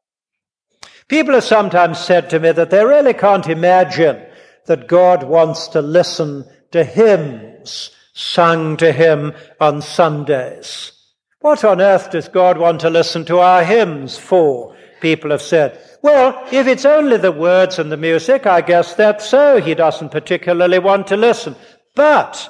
People 1.08 1.36
have 1.36 1.44
sometimes 1.44 2.00
said 2.00 2.30
to 2.30 2.40
me 2.40 2.52
that 2.52 2.72
they 2.72 2.84
really 2.84 3.14
can't 3.14 3.48
imagine 3.48 4.26
that 4.66 4.88
God 4.88 5.24
wants 5.24 5.68
to 5.70 5.82
listen 5.82 6.46
to 6.76 6.84
hymns 6.84 7.90
sung 8.14 8.76
to 8.76 8.92
him 8.92 9.34
on 9.62 9.82
Sundays. 9.82 10.92
What 11.40 11.64
on 11.64 11.80
earth 11.80 12.12
does 12.12 12.28
God 12.28 12.58
want 12.58 12.82
to 12.82 12.90
listen 12.90 13.24
to 13.26 13.40
our 13.40 13.64
hymns 13.64 14.18
for? 14.18 14.76
People 15.00 15.32
have 15.32 15.42
said. 15.42 15.80
Well, 16.02 16.38
if 16.52 16.68
it's 16.68 16.84
only 16.84 17.16
the 17.16 17.32
words 17.32 17.80
and 17.80 17.90
the 17.90 17.98
music, 17.98 18.46
I 18.46 18.60
guess 18.60 18.94
that's 18.94 19.26
so. 19.26 19.62
He 19.62 19.74
doesn't 19.74 20.12
particularly 20.12 20.80
want 20.80 21.08
to 21.08 21.18
listen. 21.18 21.56
But 21.96 22.50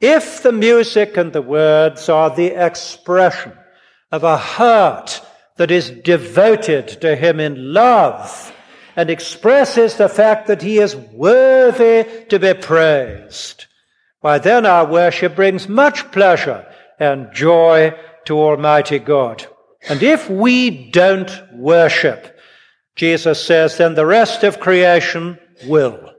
if 0.00 0.44
the 0.44 0.52
music 0.52 1.16
and 1.16 1.32
the 1.32 1.42
words 1.42 2.08
are 2.08 2.30
the 2.30 2.52
expression 2.64 3.54
of 4.12 4.22
a 4.22 4.36
heart 4.36 5.20
that 5.56 5.72
is 5.72 5.90
devoted 5.90 6.88
to 7.00 7.16
Him 7.16 7.40
in 7.40 7.72
love 7.72 8.53
and 8.96 9.10
expresses 9.10 9.96
the 9.96 10.08
fact 10.08 10.46
that 10.46 10.62
He 10.62 10.78
is 10.78 10.96
worthy 10.96 12.24
to 12.26 12.38
be 12.38 12.54
praised, 12.54 13.66
why 14.20 14.38
then 14.38 14.64
our 14.64 14.86
worship 14.86 15.36
brings 15.36 15.68
much 15.68 16.10
pleasure 16.12 16.66
and 16.98 17.32
joy 17.32 17.92
to 18.24 18.38
Almighty 18.38 18.98
God. 18.98 19.46
And 19.88 20.02
if 20.02 20.30
we 20.30 20.90
don't 20.90 21.30
worship, 21.52 22.38
Jesus 22.96 23.44
says, 23.44 23.76
then 23.76 23.94
the 23.94 24.06
rest 24.06 24.44
of 24.44 24.60
creation 24.60 25.38
will. 25.66 26.12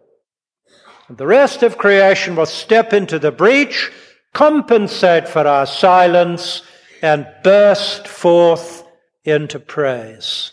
And 1.08 1.18
the 1.18 1.28
rest 1.28 1.64
of 1.64 1.78
creation 1.78 2.36
will 2.36 2.46
step 2.46 2.94
into 2.94 3.18
the 3.18 3.32
breach, 3.32 3.92
compensate 4.34 5.28
for 5.28 5.48
our 5.48 5.66
silence, 5.66 6.62
and 7.02 7.28
burst 7.44 8.08
forth 8.08 8.84
into 9.24 9.60
praise. 9.60 10.52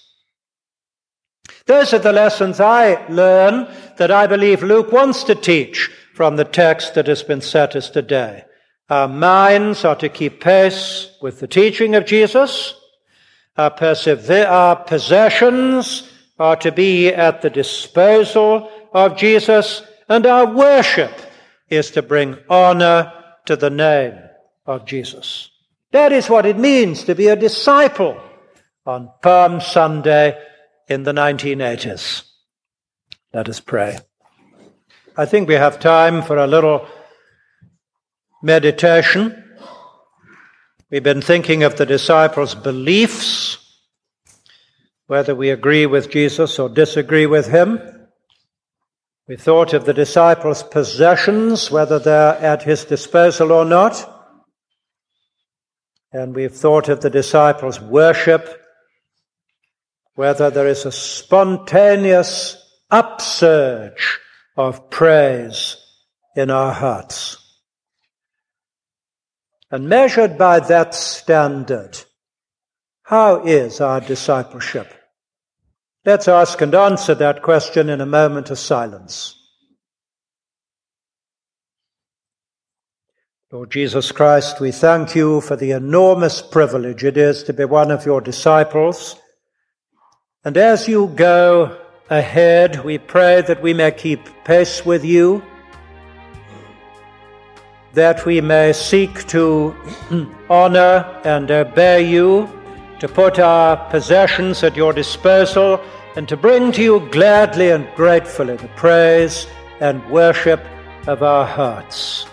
Those 1.66 1.94
are 1.94 1.98
the 1.98 2.12
lessons 2.12 2.60
I 2.60 3.06
learn 3.08 3.68
that 3.96 4.10
I 4.10 4.26
believe 4.26 4.62
Luke 4.62 4.92
wants 4.92 5.24
to 5.24 5.34
teach 5.34 5.90
from 6.14 6.36
the 6.36 6.44
text 6.44 6.94
that 6.94 7.06
has 7.06 7.22
been 7.22 7.40
set 7.40 7.76
us 7.76 7.88
today. 7.88 8.44
Our 8.90 9.08
minds 9.08 9.84
are 9.84 9.96
to 9.96 10.08
keep 10.08 10.40
pace 10.40 11.16
with 11.22 11.40
the 11.40 11.46
teaching 11.46 11.94
of 11.94 12.04
Jesus. 12.04 12.74
Our, 13.56 13.70
persever- 13.70 14.46
our 14.46 14.76
possessions 14.76 16.10
are 16.38 16.56
to 16.56 16.72
be 16.72 17.08
at 17.08 17.42
the 17.42 17.50
disposal 17.50 18.70
of 18.92 19.16
Jesus. 19.16 19.82
And 20.08 20.26
our 20.26 20.46
worship 20.46 21.12
is 21.70 21.90
to 21.92 22.02
bring 22.02 22.36
honor 22.48 23.12
to 23.46 23.56
the 23.56 23.70
name 23.70 24.18
of 24.66 24.84
Jesus. 24.84 25.50
That 25.92 26.12
is 26.12 26.28
what 26.28 26.46
it 26.46 26.58
means 26.58 27.04
to 27.04 27.14
be 27.14 27.28
a 27.28 27.36
disciple 27.36 28.20
on 28.84 29.10
Palm 29.22 29.60
Sunday 29.60 30.38
in 30.92 31.02
the 31.02 31.12
1980s. 31.12 32.22
Let 33.34 33.48
us 33.48 33.60
pray. 33.60 33.98
I 35.16 35.24
think 35.24 35.48
we 35.48 35.54
have 35.54 35.80
time 35.80 36.22
for 36.22 36.36
a 36.36 36.46
little 36.46 36.86
meditation. 38.42 39.42
We've 40.90 41.02
been 41.02 41.22
thinking 41.22 41.62
of 41.62 41.76
the 41.76 41.86
disciples' 41.86 42.54
beliefs, 42.54 43.58
whether 45.06 45.34
we 45.34 45.50
agree 45.50 45.86
with 45.86 46.10
Jesus 46.10 46.58
or 46.58 46.68
disagree 46.68 47.26
with 47.26 47.48
him. 47.48 47.80
We 49.26 49.36
thought 49.36 49.72
of 49.72 49.86
the 49.86 49.94
disciples' 49.94 50.62
possessions, 50.62 51.70
whether 51.70 51.98
they're 51.98 52.36
at 52.36 52.64
his 52.64 52.84
disposal 52.84 53.52
or 53.52 53.64
not. 53.64 54.08
And 56.12 56.34
we've 56.34 56.54
thought 56.54 56.90
of 56.90 57.00
the 57.00 57.08
disciples' 57.08 57.80
worship, 57.80 58.61
whether 60.14 60.50
there 60.50 60.66
is 60.66 60.84
a 60.84 60.92
spontaneous 60.92 62.56
upsurge 62.90 64.18
of 64.56 64.90
praise 64.90 65.76
in 66.36 66.50
our 66.50 66.72
hearts. 66.72 67.38
And 69.70 69.88
measured 69.88 70.36
by 70.36 70.60
that 70.60 70.94
standard, 70.94 71.98
how 73.04 73.44
is 73.44 73.80
our 73.80 74.00
discipleship? 74.00 74.92
Let's 76.04 76.28
ask 76.28 76.60
and 76.60 76.74
answer 76.74 77.14
that 77.14 77.42
question 77.42 77.88
in 77.88 78.00
a 78.00 78.06
moment 78.06 78.50
of 78.50 78.58
silence. 78.58 79.38
Lord 83.52 83.70
Jesus 83.70 84.10
Christ, 84.12 84.60
we 84.60 84.72
thank 84.72 85.14
you 85.14 85.40
for 85.42 85.56
the 85.56 85.72
enormous 85.72 86.40
privilege 86.40 87.04
it 87.04 87.16
is 87.16 87.42
to 87.44 87.52
be 87.52 87.66
one 87.66 87.90
of 87.90 88.06
your 88.06 88.20
disciples. 88.20 89.16
And 90.44 90.56
as 90.56 90.88
you 90.88 91.06
go 91.14 91.78
ahead, 92.10 92.84
we 92.84 92.98
pray 92.98 93.42
that 93.42 93.62
we 93.62 93.74
may 93.74 93.90
keep 93.92 94.20
pace 94.44 94.84
with 94.84 95.04
you 95.04 95.42
that 97.94 98.24
we 98.24 98.40
may 98.40 98.72
seek 98.72 99.26
to 99.28 99.74
honor 100.50 101.20
and 101.24 101.50
obey 101.50 102.08
you, 102.08 102.48
to 103.00 103.08
put 103.08 103.38
our 103.38 103.76
possessions 103.90 104.62
at 104.62 104.76
your 104.76 104.92
disposal, 104.92 105.80
and 106.16 106.28
to 106.28 106.36
bring 106.36 106.72
to 106.72 106.82
you 106.82 107.08
gladly 107.10 107.70
and 107.70 107.86
gratefully 107.94 108.56
the 108.56 108.68
praise 108.68 109.46
and 109.80 110.04
worship 110.10 110.60
of 111.06 111.22
our 111.22 111.46
hearts. 111.46 112.26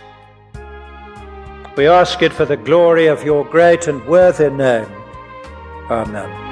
We 1.76 1.88
ask 1.88 2.22
it 2.22 2.34
for 2.34 2.46
the 2.46 2.58
glory 2.58 3.08
of 3.08 3.24
your 3.24 3.46
great 3.46 3.88
and 3.88 4.06
worthy 4.06 4.50
name. 4.50 4.92
Amen. 5.90 6.49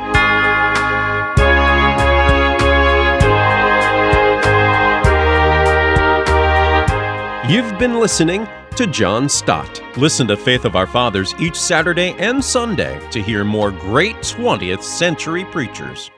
You've 7.50 7.80
been 7.80 7.98
listening 7.98 8.46
to 8.76 8.88
John 8.88 9.30
Stott. 9.30 9.82
Listen 9.98 10.28
to 10.28 10.36
Faith 10.36 10.66
of 10.66 10.76
Our 10.76 10.86
Fathers 10.86 11.34
each 11.40 11.56
Saturday 11.56 12.14
and 12.20 12.44
Sunday 12.44 13.00
to 13.10 13.22
hear 13.22 13.46
more 13.46 13.72
great 13.72 14.18
20th 14.18 14.84
century 14.84 15.46
preachers. 15.46 16.12